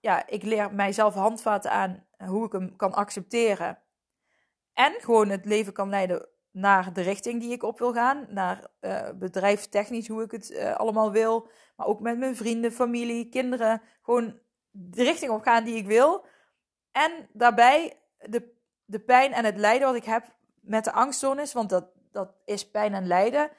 ja, 0.00 0.26
ik 0.26 0.42
leer 0.42 0.74
mijzelf 0.74 1.14
handvaten 1.14 1.70
aan 1.70 2.06
hoe 2.24 2.46
ik 2.46 2.52
hem 2.52 2.76
kan 2.76 2.94
accepteren. 2.94 3.78
En 4.72 4.92
gewoon 4.92 5.28
het 5.28 5.44
leven 5.44 5.72
kan 5.72 5.88
leiden 5.88 6.28
naar 6.50 6.92
de 6.92 7.02
richting 7.02 7.40
die 7.40 7.52
ik 7.52 7.62
op 7.62 7.78
wil 7.78 7.92
gaan. 7.92 8.26
Naar 8.28 8.66
uh, 8.80 9.08
bedrijfstechnisch, 9.14 10.08
hoe 10.08 10.22
ik 10.22 10.30
het 10.30 10.56
allemaal 10.76 11.12
wil. 11.12 11.48
Maar 11.76 11.86
ook 11.86 12.00
met 12.00 12.18
mijn 12.18 12.36
vrienden, 12.36 12.72
familie, 12.72 13.28
kinderen. 13.28 13.82
Gewoon 14.02 14.38
de 14.70 15.02
richting 15.02 15.30
op 15.30 15.42
gaan 15.42 15.64
die 15.64 15.76
ik 15.76 15.86
wil. 15.86 16.26
En 16.92 17.28
daarbij 17.32 18.00
de, 18.18 18.54
de 18.86 19.00
pijn 19.00 19.32
en 19.32 19.44
het 19.44 19.56
lijden 19.56 19.86
wat 19.86 19.96
ik 19.96 20.04
heb 20.04 20.34
met 20.60 20.84
de 20.84 20.92
angstzones. 20.92 21.52
Want 21.52 21.70
dat, 21.70 21.86
dat 22.10 22.34
is 22.44 22.70
pijn 22.70 22.94
en 22.94 23.06
lijden. 23.06 23.50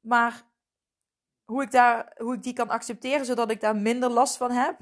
Maar 0.00 0.42
hoe 1.44 1.62
ik, 1.62 1.70
daar, 1.70 2.12
hoe 2.16 2.34
ik 2.34 2.42
die 2.42 2.52
kan 2.52 2.68
accepteren, 2.68 3.26
zodat 3.26 3.50
ik 3.50 3.60
daar 3.60 3.76
minder 3.76 4.10
last 4.10 4.36
van 4.36 4.50
heb. 4.50 4.78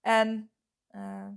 En 0.00 0.50
uh, 0.92 1.28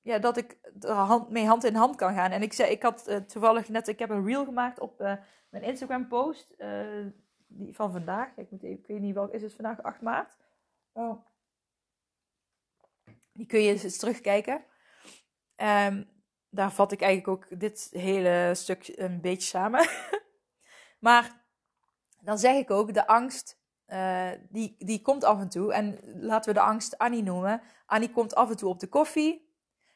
ja, 0.00 0.18
dat 0.18 0.36
ik 0.36 0.58
er 0.80 0.92
hand, 0.92 1.30
mee 1.30 1.46
hand 1.46 1.64
in 1.64 1.74
hand 1.74 1.96
kan 1.96 2.14
gaan. 2.14 2.30
En 2.30 2.42
ik, 2.42 2.52
zei, 2.52 2.70
ik 2.70 2.82
had 2.82 3.08
uh, 3.08 3.16
toevallig 3.16 3.68
net, 3.68 3.88
ik 3.88 3.98
heb 3.98 4.10
een 4.10 4.26
reel 4.26 4.44
gemaakt 4.44 4.80
op 4.80 5.00
uh, 5.00 5.14
mijn 5.48 5.64
Instagram 5.64 6.08
post. 6.08 6.54
Die 7.46 7.74
van 7.74 7.92
vandaag. 7.92 8.36
Ik, 8.36 8.50
moet 8.50 8.62
even, 8.62 8.78
ik 8.78 8.86
weet 8.86 9.00
niet 9.00 9.14
welk 9.14 9.32
is 9.32 9.42
het 9.42 9.54
vandaag, 9.54 9.82
8 9.82 10.00
maart. 10.00 10.36
Oh. 10.92 11.26
Die 13.32 13.46
kun 13.46 13.60
je 13.60 13.82
eens 13.82 13.98
terugkijken. 13.98 14.64
Um, 15.56 16.13
daar 16.54 16.72
vat 16.72 16.92
ik 16.92 17.00
eigenlijk 17.00 17.50
ook 17.52 17.60
dit 17.60 17.88
hele 17.90 18.50
stuk 18.54 18.92
een 18.94 19.20
beetje 19.20 19.48
samen. 19.48 19.88
maar 21.06 21.44
dan 22.20 22.38
zeg 22.38 22.56
ik 22.56 22.70
ook, 22.70 22.94
de 22.94 23.06
angst, 23.06 23.58
die, 24.48 24.74
die 24.78 25.02
komt 25.02 25.24
af 25.24 25.40
en 25.40 25.48
toe. 25.48 25.72
En 25.72 25.98
laten 26.04 26.52
we 26.52 26.58
de 26.58 26.64
angst 26.64 26.98
Annie 26.98 27.22
noemen. 27.22 27.62
Annie 27.86 28.10
komt 28.10 28.34
af 28.34 28.50
en 28.50 28.56
toe 28.56 28.68
op 28.68 28.80
de 28.80 28.88
koffie. 28.88 29.44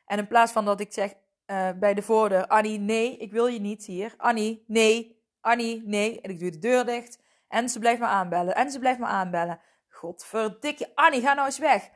En 0.07 0.18
in 0.18 0.27
plaats 0.27 0.53
van 0.53 0.64
dat 0.64 0.81
ik 0.81 0.92
zeg 0.92 1.14
uh, 1.47 1.71
bij 1.79 1.94
de 1.94 2.03
voordeur: 2.03 2.47
Annie, 2.47 2.79
nee, 2.79 3.16
ik 3.16 3.33
wil 3.33 3.47
je 3.47 3.61
niet 3.61 3.85
hier. 3.85 4.14
Annie, 4.16 4.64
nee. 4.66 5.23
Annie, 5.40 5.83
nee. 5.87 6.21
En 6.21 6.31
ik 6.31 6.38
doe 6.38 6.51
de 6.51 6.59
deur 6.59 6.85
dicht. 6.85 7.23
En 7.49 7.68
ze 7.68 7.79
blijft 7.79 8.01
me 8.01 8.07
aanbellen. 8.07 8.55
En 8.55 8.71
ze 8.71 8.79
blijft 8.79 8.99
me 8.99 9.07
aanbellen. 9.07 9.61
Godverdikke, 9.88 10.90
Annie, 10.94 11.21
ga 11.21 11.35
nou 11.35 11.47
eens 11.47 11.59
weg. 11.59 11.90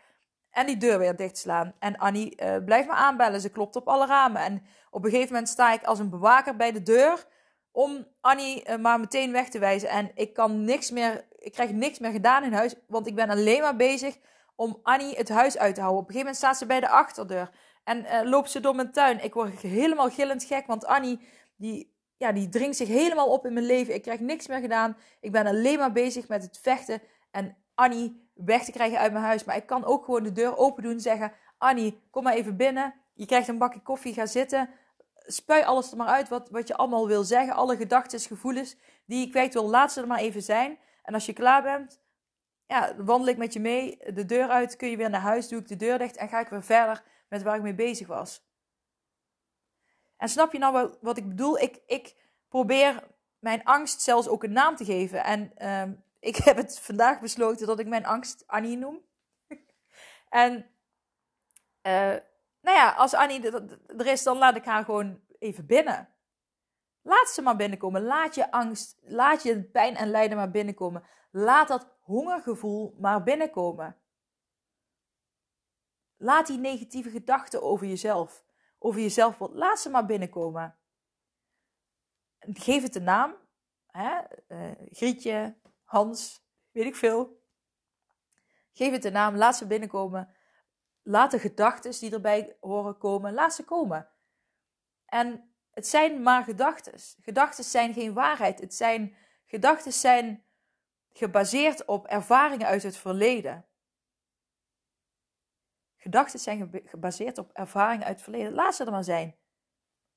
En 0.52 0.66
die 0.66 0.76
deur 0.76 0.98
weer 0.98 1.16
dichtslaan. 1.16 1.74
En 1.78 1.96
Annie 1.96 2.42
uh, 2.42 2.56
blijft 2.64 2.88
me 2.88 2.94
aanbellen. 2.94 3.40
Ze 3.40 3.50
klopt 3.50 3.76
op 3.76 3.88
alle 3.88 4.06
ramen. 4.06 4.42
En 4.42 4.62
op 4.90 5.04
een 5.04 5.10
gegeven 5.10 5.32
moment 5.32 5.50
sta 5.50 5.72
ik 5.72 5.82
als 5.82 5.98
een 5.98 6.10
bewaker 6.10 6.56
bij 6.56 6.72
de 6.72 6.82
deur. 6.82 7.24
Om 7.70 8.06
Annie 8.20 8.68
uh, 8.68 8.76
maar 8.76 9.00
meteen 9.00 9.32
weg 9.32 9.48
te 9.48 9.58
wijzen. 9.58 9.88
En 9.88 10.10
ik 10.14 10.34
kan 10.34 10.64
niks 10.64 10.90
meer. 10.90 11.26
Ik 11.38 11.52
krijg 11.52 11.70
niks 11.70 11.98
meer 11.98 12.10
gedaan 12.10 12.44
in 12.44 12.52
huis. 12.52 12.74
Want 12.86 13.06
ik 13.06 13.14
ben 13.14 13.30
alleen 13.30 13.60
maar 13.60 13.76
bezig 13.76 14.18
om 14.56 14.80
Annie 14.82 15.16
het 15.16 15.28
huis 15.28 15.58
uit 15.58 15.74
te 15.74 15.80
houden. 15.80 16.02
Op 16.02 16.08
een 16.08 16.14
gegeven 16.14 16.32
moment 16.32 16.36
staat 16.36 16.58
ze 16.58 16.66
bij 16.66 16.80
de 16.80 16.88
achterdeur. 16.88 17.50
En 17.84 17.98
uh, 17.98 18.20
loopt 18.22 18.50
ze 18.50 18.60
door 18.60 18.74
mijn 18.74 18.92
tuin. 18.92 19.24
Ik 19.24 19.34
word 19.34 19.60
helemaal 19.60 20.10
gillend 20.10 20.44
gek, 20.44 20.66
want 20.66 20.86
Annie, 20.86 21.20
die, 21.56 21.96
ja, 22.16 22.32
die 22.32 22.48
dringt 22.48 22.76
zich 22.76 22.88
helemaal 22.88 23.28
op 23.28 23.46
in 23.46 23.52
mijn 23.52 23.66
leven. 23.66 23.94
Ik 23.94 24.02
krijg 24.02 24.20
niks 24.20 24.46
meer 24.46 24.60
gedaan. 24.60 24.96
Ik 25.20 25.32
ben 25.32 25.46
alleen 25.46 25.78
maar 25.78 25.92
bezig 25.92 26.28
met 26.28 26.42
het 26.42 26.58
vechten 26.62 27.02
en 27.30 27.56
Annie 27.74 28.21
weg 28.34 28.64
te 28.64 28.72
krijgen 28.72 28.98
uit 28.98 29.12
mijn 29.12 29.24
huis. 29.24 29.44
Maar 29.44 29.56
ik 29.56 29.66
kan 29.66 29.84
ook 29.84 30.04
gewoon 30.04 30.22
de 30.22 30.32
deur 30.32 30.56
open 30.56 30.82
doen 30.82 30.92
en 30.92 31.00
zeggen... 31.00 31.32
Annie, 31.58 32.02
kom 32.10 32.22
maar 32.22 32.34
even 32.34 32.56
binnen. 32.56 32.94
Je 33.14 33.26
krijgt 33.26 33.48
een 33.48 33.58
bakje 33.58 33.82
koffie, 33.82 34.14
ga 34.14 34.26
zitten. 34.26 34.70
Spui 35.16 35.62
alles 35.62 35.90
er 35.90 35.96
maar 35.96 36.06
uit 36.06 36.28
wat, 36.28 36.50
wat 36.50 36.68
je 36.68 36.76
allemaal 36.76 37.06
wil 37.06 37.24
zeggen. 37.24 37.54
Alle 37.54 37.76
gedachten, 37.76 38.20
gevoelens 38.20 38.76
die 39.04 39.26
je 39.26 39.30
kwijt 39.30 39.52
wil, 39.52 39.68
laat 39.68 39.92
ze 39.92 40.00
er 40.00 40.06
maar 40.06 40.18
even 40.18 40.42
zijn. 40.42 40.78
En 41.02 41.14
als 41.14 41.26
je 41.26 41.32
klaar 41.32 41.62
bent, 41.62 42.00
ja, 42.66 42.94
wandel 42.96 43.28
ik 43.28 43.36
met 43.36 43.52
je 43.52 43.60
mee. 43.60 43.98
De 44.14 44.24
deur 44.24 44.48
uit, 44.48 44.76
kun 44.76 44.88
je 44.88 44.96
weer 44.96 45.10
naar 45.10 45.20
huis, 45.20 45.48
doe 45.48 45.60
ik 45.60 45.68
de 45.68 45.76
deur 45.76 45.98
dicht 45.98 46.16
en 46.16 46.28
ga 46.28 46.40
ik 46.40 46.48
weer 46.48 46.62
verder 46.62 47.02
met 47.28 47.42
waar 47.42 47.56
ik 47.56 47.62
mee 47.62 47.74
bezig 47.74 48.06
was. 48.06 48.46
En 50.16 50.28
snap 50.28 50.52
je 50.52 50.58
nou 50.58 50.72
wat, 50.72 50.98
wat 51.00 51.16
ik 51.16 51.28
bedoel? 51.28 51.58
Ik, 51.58 51.80
ik 51.86 52.14
probeer 52.48 53.02
mijn 53.38 53.64
angst 53.64 54.00
zelfs 54.00 54.28
ook 54.28 54.42
een 54.42 54.52
naam 54.52 54.76
te 54.76 54.84
geven. 54.84 55.24
En 55.24 55.52
uh, 55.58 55.96
ik 56.22 56.36
heb 56.36 56.56
het 56.56 56.80
vandaag 56.80 57.20
besloten 57.20 57.66
dat 57.66 57.78
ik 57.78 57.86
mijn 57.86 58.06
angst 58.06 58.46
Annie 58.46 58.76
noem. 58.76 59.00
en 60.28 60.52
uh, 61.82 62.16
nou 62.60 62.76
ja, 62.76 62.90
als 62.90 63.14
Annie 63.14 63.50
er 63.86 64.06
is, 64.06 64.22
dan 64.22 64.38
laat 64.38 64.56
ik 64.56 64.64
haar 64.64 64.84
gewoon 64.84 65.20
even 65.38 65.66
binnen. 65.66 66.08
Laat 67.02 67.28
ze 67.28 67.42
maar 67.42 67.56
binnenkomen. 67.56 68.02
Laat 68.02 68.34
je 68.34 68.50
angst, 68.50 68.98
laat 69.00 69.42
je 69.42 69.62
pijn 69.62 69.96
en 69.96 70.10
lijden 70.10 70.36
maar 70.36 70.50
binnenkomen. 70.50 71.04
Laat 71.30 71.68
dat 71.68 71.88
hongergevoel 72.00 72.96
maar 72.98 73.22
binnenkomen. 73.22 73.96
Laat 76.16 76.46
die 76.46 76.58
negatieve 76.58 77.10
gedachten 77.10 77.62
over 77.62 77.86
jezelf, 77.86 78.44
over 78.78 79.00
jezelf, 79.00 79.38
laat 79.38 79.80
ze 79.80 79.90
maar 79.90 80.06
binnenkomen. 80.06 80.76
Geef 82.38 82.82
het 82.82 82.94
een 82.94 83.04
naam. 83.04 83.36
Hè? 83.86 84.20
Uh, 84.48 84.70
Grietje, 84.90 85.56
Hans, 85.92 86.44
weet 86.70 86.86
ik 86.86 86.96
veel. 86.96 87.42
Geef 88.72 88.92
het 88.92 89.04
een 89.04 89.12
naam, 89.12 89.36
laat 89.36 89.56
ze 89.56 89.66
binnenkomen. 89.66 90.34
Laat 91.02 91.30
de 91.30 91.38
gedachten 91.38 92.00
die 92.00 92.12
erbij 92.12 92.56
horen 92.60 92.98
komen, 92.98 93.32
laat 93.32 93.54
ze 93.54 93.64
komen. 93.64 94.08
En 95.06 95.54
het 95.70 95.86
zijn 95.86 96.22
maar 96.22 96.44
gedachten. 96.44 96.94
Gedachten 97.22 97.64
zijn 97.64 97.94
geen 97.94 98.12
waarheid. 98.12 98.60
Het 98.60 98.74
zijn, 98.74 99.16
gedachten 99.44 99.92
zijn 99.92 100.44
gebaseerd 101.12 101.84
op 101.84 102.06
ervaringen 102.06 102.66
uit 102.66 102.82
het 102.82 102.96
verleden. 102.96 103.66
Gedachten 105.96 106.38
zijn 106.38 106.82
gebaseerd 106.84 107.38
op 107.38 107.52
ervaringen 107.52 108.06
uit 108.06 108.14
het 108.14 108.22
verleden. 108.22 108.52
Laat 108.52 108.74
ze 108.74 108.84
er 108.84 108.90
maar 108.90 109.04
zijn. 109.04 109.36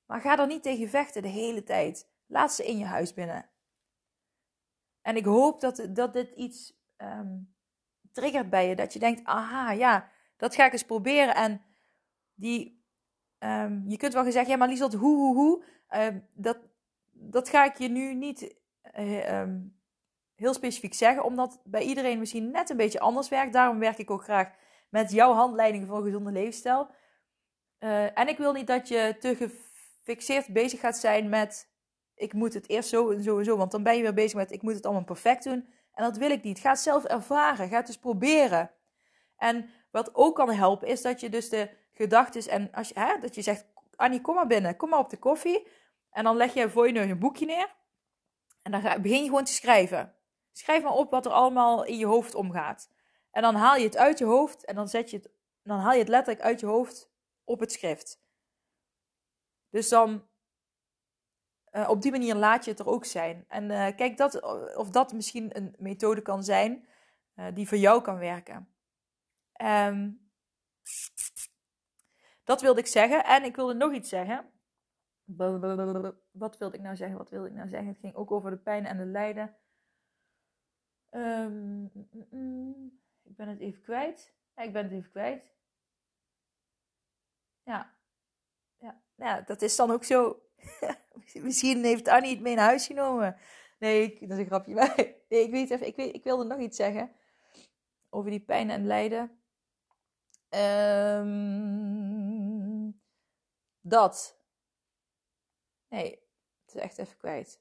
Maar 0.06 0.20
ga 0.20 0.38
er 0.38 0.46
niet 0.46 0.62
tegen 0.62 0.88
vechten 0.88 1.22
de 1.22 1.28
hele 1.28 1.62
tijd. 1.62 2.08
Laat 2.26 2.52
ze 2.52 2.66
in 2.66 2.78
je 2.78 2.84
huis 2.84 3.14
binnen. 3.14 3.50
En 5.06 5.16
ik 5.16 5.24
hoop 5.24 5.60
dat, 5.60 5.86
dat 5.90 6.12
dit 6.12 6.30
iets 6.36 6.72
um, 6.96 7.54
triggert 8.12 8.50
bij 8.50 8.68
je. 8.68 8.76
Dat 8.76 8.92
je 8.92 8.98
denkt, 8.98 9.24
aha, 9.24 9.70
ja, 9.70 10.10
dat 10.36 10.54
ga 10.54 10.66
ik 10.66 10.72
eens 10.72 10.84
proberen. 10.84 11.34
En 11.34 11.62
die, 12.34 12.84
um, 13.38 13.84
je 13.88 13.96
kunt 13.96 14.12
wel 14.12 14.24
gezegd, 14.24 14.48
ja, 14.48 14.56
maar 14.56 14.68
Liesel, 14.68 14.94
hoe, 14.94 15.16
hoe, 15.16 15.34
hoe. 15.34 15.64
Um, 15.90 16.26
dat, 16.34 16.58
dat 17.12 17.48
ga 17.48 17.64
ik 17.64 17.78
je 17.78 17.88
nu 17.88 18.14
niet 18.14 18.56
uh, 18.98 19.42
heel 20.34 20.54
specifiek 20.54 20.94
zeggen. 20.94 21.24
Omdat 21.24 21.60
bij 21.64 21.82
iedereen 21.82 22.18
misschien 22.18 22.50
net 22.50 22.70
een 22.70 22.76
beetje 22.76 23.00
anders 23.00 23.28
werkt. 23.28 23.52
Daarom 23.52 23.78
werk 23.78 23.98
ik 23.98 24.10
ook 24.10 24.22
graag 24.22 24.52
met 24.88 25.10
jouw 25.10 25.32
handleiding 25.32 25.86
voor 25.86 25.96
een 25.96 26.04
gezonde 26.04 26.32
leefstijl. 26.32 26.90
Uh, 27.78 28.18
en 28.18 28.28
ik 28.28 28.38
wil 28.38 28.52
niet 28.52 28.66
dat 28.66 28.88
je 28.88 29.16
te 29.20 29.36
gefixeerd 29.36 30.46
bezig 30.46 30.80
gaat 30.80 30.96
zijn 30.96 31.28
met 31.28 31.74
ik 32.16 32.32
moet 32.32 32.54
het 32.54 32.68
eerst 32.68 32.88
zo 32.88 33.10
en 33.10 33.22
zo 33.22 33.38
en 33.38 33.44
zo. 33.44 33.56
Want 33.56 33.70
dan 33.70 33.82
ben 33.82 33.96
je 33.96 34.02
weer 34.02 34.14
bezig 34.14 34.34
met 34.34 34.52
ik 34.52 34.62
moet 34.62 34.74
het 34.74 34.84
allemaal 34.84 35.04
perfect 35.04 35.44
doen. 35.44 35.68
En 35.92 36.04
dat 36.04 36.16
wil 36.16 36.30
ik 36.30 36.42
niet. 36.42 36.58
Ga 36.58 36.70
het 36.70 36.78
zelf 36.78 37.04
ervaren. 37.04 37.68
Ga 37.68 37.76
het 37.76 37.86
dus 37.86 37.98
proberen. 37.98 38.70
En 39.36 39.70
wat 39.90 40.14
ook 40.14 40.34
kan 40.34 40.50
helpen 40.50 40.88
is 40.88 41.02
dat 41.02 41.20
je 41.20 41.28
dus 41.28 41.48
de 41.48 41.70
gedachten 41.92 42.50
en 42.50 42.72
als 42.72 42.88
je, 42.88 43.18
dat 43.20 43.34
je 43.34 43.42
zegt 43.42 43.64
Annie 43.96 44.20
kom 44.20 44.34
maar 44.34 44.46
binnen. 44.46 44.76
Kom 44.76 44.88
maar 44.88 44.98
op 44.98 45.10
de 45.10 45.16
koffie. 45.16 45.66
En 46.10 46.24
dan 46.24 46.36
leg 46.36 46.54
je 46.54 46.70
voor 46.70 46.86
je 46.86 46.92
neus 46.92 47.10
een 47.10 47.18
boekje 47.18 47.46
neer. 47.46 47.74
En 48.62 48.72
dan 48.72 48.80
ga, 48.80 49.00
begin 49.00 49.22
je 49.22 49.28
gewoon 49.28 49.44
te 49.44 49.52
schrijven. 49.52 50.14
Schrijf 50.52 50.82
maar 50.82 50.92
op 50.92 51.10
wat 51.10 51.26
er 51.26 51.32
allemaal 51.32 51.84
in 51.84 51.98
je 51.98 52.06
hoofd 52.06 52.34
omgaat. 52.34 52.90
En 53.30 53.42
dan 53.42 53.54
haal 53.54 53.76
je 53.76 53.84
het 53.84 53.96
uit 53.96 54.18
je 54.18 54.24
hoofd 54.24 54.64
en 54.64 54.74
dan, 54.74 54.88
zet 54.88 55.10
je 55.10 55.16
het, 55.16 55.30
dan 55.62 55.78
haal 55.78 55.92
je 55.92 55.98
het 55.98 56.08
letterlijk 56.08 56.44
uit 56.44 56.60
je 56.60 56.66
hoofd 56.66 57.10
op 57.44 57.60
het 57.60 57.72
schrift. 57.72 58.20
Dus 59.70 59.88
dan 59.88 60.26
uh, 61.76 61.88
op 61.88 62.02
die 62.02 62.10
manier 62.10 62.34
laat 62.34 62.64
je 62.64 62.70
het 62.70 62.80
er 62.80 62.86
ook 62.86 63.04
zijn. 63.04 63.44
En 63.48 63.70
uh, 63.70 63.96
kijk 63.96 64.16
dat, 64.16 64.42
of 64.76 64.90
dat 64.90 65.12
misschien 65.12 65.56
een 65.56 65.74
methode 65.78 66.22
kan 66.22 66.44
zijn 66.44 66.86
uh, 67.34 67.46
die 67.54 67.68
voor 67.68 67.78
jou 67.78 68.02
kan 68.02 68.18
werken. 68.18 68.68
Um, 69.62 70.30
dat 72.44 72.60
wilde 72.60 72.80
ik 72.80 72.86
zeggen. 72.86 73.24
En 73.24 73.44
ik 73.44 73.56
wilde 73.56 73.74
nog 73.74 73.92
iets 73.92 74.08
zeggen. 74.08 74.50
Wat 76.30 76.58
wilde 76.58 76.76
ik 76.76 76.82
nou 76.82 76.96
zeggen? 76.96 77.16
Wat 77.18 77.30
wilde 77.30 77.48
ik 77.48 77.54
nou 77.54 77.68
zeggen? 77.68 77.88
Het 77.88 77.98
ging 77.98 78.14
ook 78.14 78.30
over 78.30 78.50
de 78.50 78.58
pijn 78.58 78.86
en 78.86 78.96
de 78.96 79.06
lijden. 79.06 79.56
Um, 81.10 81.84
ik 83.22 83.36
ben 83.36 83.48
het 83.48 83.60
even 83.60 83.82
kwijt. 83.82 84.34
Ik 84.56 84.72
ben 84.72 84.82
het 84.82 84.92
even 84.92 85.10
kwijt. 85.10 85.44
Ja. 87.62 87.94
Ja, 88.78 89.02
ja 89.14 89.40
dat 89.40 89.62
is 89.62 89.76
dan 89.76 89.90
ook 89.90 90.04
zo. 90.04 90.40
Misschien 91.42 91.84
heeft 91.84 92.08
Annie 92.08 92.30
het 92.30 92.40
mee 92.40 92.54
naar 92.54 92.66
huis 92.66 92.86
genomen. 92.86 93.36
Nee, 93.78 94.18
dat 94.20 94.30
is 94.30 94.38
een 94.38 94.46
grapje. 94.46 94.74
nee, 95.28 95.42
ik, 95.44 95.50
weet 95.50 95.70
even, 95.70 95.86
ik, 95.86 95.96
weet, 95.96 96.14
ik 96.14 96.24
wilde 96.24 96.44
nog 96.44 96.58
iets 96.58 96.76
zeggen. 96.76 97.12
Over 98.10 98.30
die 98.30 98.40
pijn 98.40 98.70
en 98.70 98.86
lijden. 98.86 99.40
Um, 101.20 101.36
dat. 103.80 104.40
Nee, 105.88 106.10
het 106.64 106.74
is 106.74 106.80
echt 106.80 106.98
even 106.98 107.16
kwijt. 107.16 107.60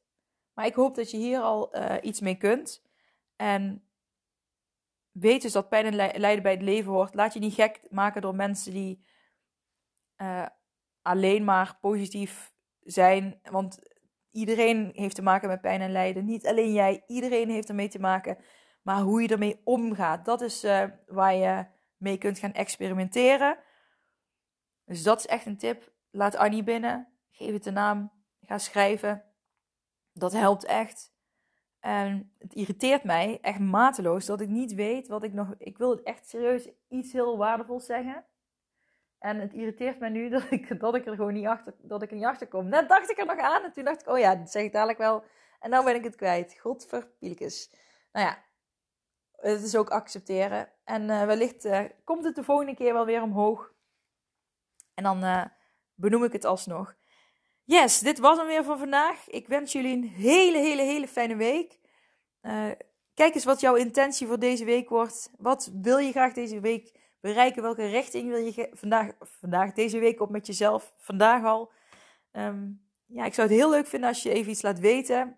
Maar 0.53 0.65
ik 0.65 0.75
hoop 0.75 0.95
dat 0.95 1.11
je 1.11 1.17
hier 1.17 1.39
al 1.39 1.77
uh, 1.77 1.95
iets 2.01 2.19
mee 2.19 2.35
kunt. 2.35 2.83
En 3.35 3.87
weet 5.11 5.41
dus 5.41 5.51
dat 5.51 5.69
pijn 5.69 5.85
en 5.85 6.19
lijden 6.19 6.43
bij 6.43 6.51
het 6.51 6.61
leven 6.61 6.91
hoort. 6.91 7.13
Laat 7.13 7.33
je 7.33 7.39
niet 7.39 7.53
gek 7.53 7.81
maken 7.89 8.21
door 8.21 8.35
mensen 8.35 8.73
die 8.73 9.05
uh, 10.17 10.47
alleen 11.01 11.43
maar 11.43 11.77
positief 11.81 12.54
zijn. 12.85 13.39
Want 13.43 13.79
iedereen 14.31 14.91
heeft 14.93 15.15
te 15.15 15.21
maken 15.21 15.47
met 15.47 15.61
pijn 15.61 15.81
en 15.81 15.91
lijden. 15.91 16.25
Niet 16.25 16.47
alleen 16.47 16.73
jij, 16.73 17.03
iedereen 17.07 17.49
heeft 17.49 17.69
ermee 17.69 17.89
te 17.89 17.99
maken. 17.99 18.37
Maar 18.81 19.01
hoe 19.01 19.21
je 19.21 19.27
ermee 19.27 19.61
omgaat, 19.63 20.25
dat 20.25 20.41
is 20.41 20.63
uh, 20.63 20.83
waar 21.07 21.35
je 21.35 21.65
mee 21.97 22.17
kunt 22.17 22.39
gaan 22.39 22.53
experimenteren. 22.53 23.57
Dus 24.85 25.03
dat 25.03 25.19
is 25.19 25.27
echt 25.27 25.45
een 25.45 25.57
tip. 25.57 25.93
Laat 26.11 26.35
Annie 26.35 26.63
binnen. 26.63 27.07
Geef 27.31 27.53
het 27.53 27.65
een 27.65 27.73
naam. 27.73 28.11
Ga 28.41 28.57
schrijven. 28.57 29.23
Dat 30.13 30.31
helpt 30.33 30.65
echt. 30.65 31.13
En 31.79 32.33
het 32.37 32.53
irriteert 32.53 33.03
mij 33.03 33.37
echt 33.41 33.59
mateloos 33.59 34.25
dat 34.25 34.41
ik 34.41 34.49
niet 34.49 34.73
weet 34.73 35.07
wat 35.07 35.23
ik 35.23 35.33
nog. 35.33 35.55
Ik 35.57 35.77
wil 35.77 35.89
het 35.89 36.03
echt 36.03 36.29
serieus 36.29 36.69
iets 36.87 37.13
heel 37.13 37.37
waardevols 37.37 37.85
zeggen. 37.85 38.25
En 39.25 39.39
het 39.39 39.53
irriteert 39.53 39.99
mij 39.99 40.09
nu 40.09 40.29
dat 40.35 40.51
ik, 40.51 40.79
dat 40.79 40.95
ik 40.95 41.05
er 41.05 41.15
gewoon 41.15 41.33
niet 41.33 41.45
achter, 41.45 41.73
dat 41.81 42.01
ik 42.01 42.09
er 42.09 42.15
niet 42.15 42.25
achter 42.25 42.47
kom. 42.47 42.67
Net 42.67 42.89
dacht 42.89 43.09
ik 43.09 43.17
er 43.17 43.25
nog 43.25 43.37
aan 43.37 43.63
en 43.63 43.71
toen 43.71 43.83
dacht 43.83 44.01
ik, 44.01 44.07
oh 44.07 44.19
ja, 44.19 44.35
dat 44.35 44.51
zeg 44.51 44.63
ik 44.63 44.71
dadelijk 44.71 44.97
wel. 44.97 45.23
En 45.59 45.69
nou 45.69 45.85
ben 45.85 45.95
ik 45.95 46.03
het 46.03 46.15
kwijt. 46.15 46.59
Godverpielkes. 46.59 47.71
Nou 48.11 48.25
ja, 48.25 48.43
het 49.31 49.63
is 49.63 49.75
ook 49.75 49.89
accepteren. 49.89 50.69
En 50.83 51.01
uh, 51.09 51.25
wellicht 51.25 51.65
uh, 51.65 51.83
komt 52.03 52.23
het 52.23 52.35
de 52.35 52.43
volgende 52.43 52.75
keer 52.75 52.93
wel 52.93 53.05
weer 53.05 53.21
omhoog. 53.21 53.73
En 54.93 55.03
dan 55.03 55.23
uh, 55.23 55.45
benoem 55.93 56.23
ik 56.23 56.31
het 56.31 56.45
alsnog. 56.45 56.95
Yes, 57.63 57.99
dit 57.99 58.19
was 58.19 58.37
hem 58.37 58.47
weer 58.47 58.63
voor 58.63 58.77
vandaag. 58.77 59.29
Ik 59.29 59.47
wens 59.47 59.71
jullie 59.71 59.95
een 59.95 60.09
hele, 60.09 60.57
hele, 60.57 60.81
hele 60.81 61.07
fijne 61.07 61.35
week. 61.35 61.79
kijk 63.13 63.35
eens 63.35 63.45
wat 63.45 63.59
jouw 63.59 63.75
intentie 63.75 64.27
voor 64.27 64.39
deze 64.39 64.65
week 64.65 64.89
wordt. 64.89 65.31
Wat 65.37 65.71
wil 65.81 65.97
je 65.97 66.11
graag 66.11 66.33
deze 66.33 66.59
week 66.59 67.04
bereiken? 67.25 67.61
Welke 67.61 67.85
richting 67.85 68.29
wil 68.29 68.37
je 68.37 68.69
vandaag, 68.73 69.11
vandaag, 69.19 69.73
deze 69.73 69.99
week 69.99 70.21
op 70.21 70.29
met 70.29 70.47
jezelf? 70.47 70.93
Vandaag 70.97 71.43
al. 71.43 71.71
Um, 72.31 72.81
ja, 73.05 73.25
ik 73.25 73.33
zou 73.33 73.47
het 73.47 73.57
heel 73.57 73.69
leuk 73.69 73.87
vinden 73.87 74.09
als 74.09 74.23
je 74.23 74.31
even 74.31 74.51
iets 74.51 74.61
laat 74.61 74.79
weten. 74.79 75.37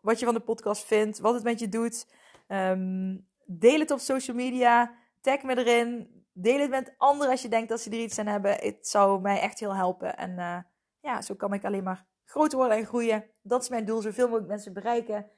wat 0.00 0.18
je 0.18 0.24
van 0.24 0.34
de 0.34 0.40
podcast 0.40 0.84
vindt, 0.84 1.18
wat 1.18 1.34
het 1.34 1.42
met 1.42 1.58
je 1.58 1.68
doet. 1.68 2.06
Um, 2.48 3.26
deel 3.44 3.78
het 3.78 3.90
op 3.90 3.98
social 3.98 4.36
media. 4.36 4.94
Tag 5.20 5.42
me 5.42 5.58
erin. 5.58 6.08
Deel 6.32 6.60
het 6.60 6.70
met 6.70 6.94
anderen 6.96 7.30
als 7.32 7.42
je 7.42 7.48
denkt 7.48 7.68
dat 7.68 7.80
ze 7.80 7.90
er 7.90 7.98
iets 7.98 8.18
aan 8.18 8.26
hebben. 8.26 8.52
Het 8.52 8.88
zou 8.88 9.20
mij 9.20 9.40
echt 9.40 9.60
heel 9.60 9.74
helpen. 9.74 10.16
En 10.16 10.30
uh, 10.30 10.58
ja, 11.00 11.22
zo 11.22 11.34
kan 11.34 11.52
ik 11.52 11.64
alleen 11.64 11.84
maar 11.84 12.06
groter 12.24 12.58
worden 12.58 12.76
en 12.76 12.86
groeien. 12.86 13.24
Dat 13.42 13.62
is 13.62 13.68
mijn 13.68 13.84
doel. 13.84 14.00
Zoveel 14.00 14.24
mogelijk 14.24 14.48
mensen 14.48 14.72
bereiken. 14.72 15.30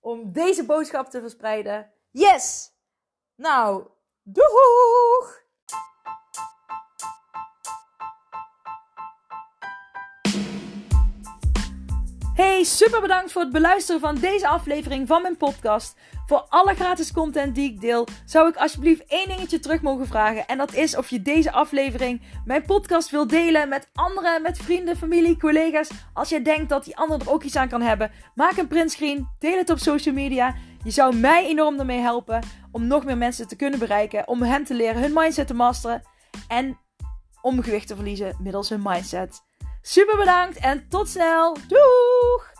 Om 0.00 0.32
deze 0.32 0.64
boodschap 0.64 1.10
te 1.10 1.20
verspreiden. 1.20 1.92
Yes! 2.10 2.72
Nou, 3.36 3.86
doeg! 4.24 5.42
Hey, 12.34 12.64
super 12.64 13.00
bedankt 13.00 13.32
voor 13.32 13.42
het 13.42 13.52
beluisteren 13.52 14.00
van 14.00 14.14
deze 14.14 14.48
aflevering 14.48 15.08
van 15.08 15.22
mijn 15.22 15.36
podcast. 15.36 15.96
Voor 16.26 16.46
alle 16.48 16.74
gratis 16.74 17.12
content 17.12 17.54
die 17.54 17.72
ik 17.72 17.80
deel, 17.80 18.06
zou 18.24 18.48
ik 18.48 18.56
alsjeblieft 18.56 19.04
één 19.06 19.28
dingetje 19.28 19.58
terug 19.58 19.82
mogen 19.82 20.06
vragen. 20.06 20.46
En 20.46 20.58
dat 20.58 20.74
is 20.74 20.96
of 20.96 21.10
je 21.10 21.22
deze 21.22 21.52
aflevering, 21.52 22.22
mijn 22.44 22.64
podcast, 22.64 23.10
wil 23.10 23.26
delen 23.26 23.68
met 23.68 23.88
anderen, 23.92 24.42
met 24.42 24.58
vrienden, 24.58 24.96
familie, 24.96 25.36
collega's. 25.36 25.90
Als 26.12 26.28
jij 26.28 26.42
denkt 26.42 26.68
dat 26.68 26.84
die 26.84 26.96
ander 26.96 27.20
er 27.20 27.30
ook 27.30 27.42
iets 27.42 27.56
aan 27.56 27.68
kan 27.68 27.82
hebben, 27.82 28.10
maak 28.34 28.56
een 28.56 28.68
printscreen, 28.68 29.28
deel 29.38 29.56
het 29.56 29.70
op 29.70 29.78
social 29.78 30.14
media. 30.14 30.54
Je 30.84 30.90
zou 30.90 31.16
mij 31.16 31.46
enorm 31.46 31.78
ermee 31.78 32.00
helpen 32.00 32.42
om 32.72 32.86
nog 32.86 33.04
meer 33.04 33.18
mensen 33.18 33.48
te 33.48 33.56
kunnen 33.56 33.78
bereiken, 33.78 34.28
om 34.28 34.42
hen 34.42 34.64
te 34.64 34.74
leren 34.74 35.02
hun 35.02 35.12
mindset 35.12 35.46
te 35.46 35.54
masteren 35.54 36.02
en 36.48 36.78
om 37.40 37.62
gewicht 37.62 37.86
te 37.86 37.94
verliezen 37.94 38.36
middels 38.40 38.68
hun 38.68 38.82
mindset. 38.82 39.42
Super 39.82 40.16
bedankt 40.16 40.56
en 40.56 40.88
tot 40.88 41.08
snel. 41.08 41.56
Doei! 41.68 42.53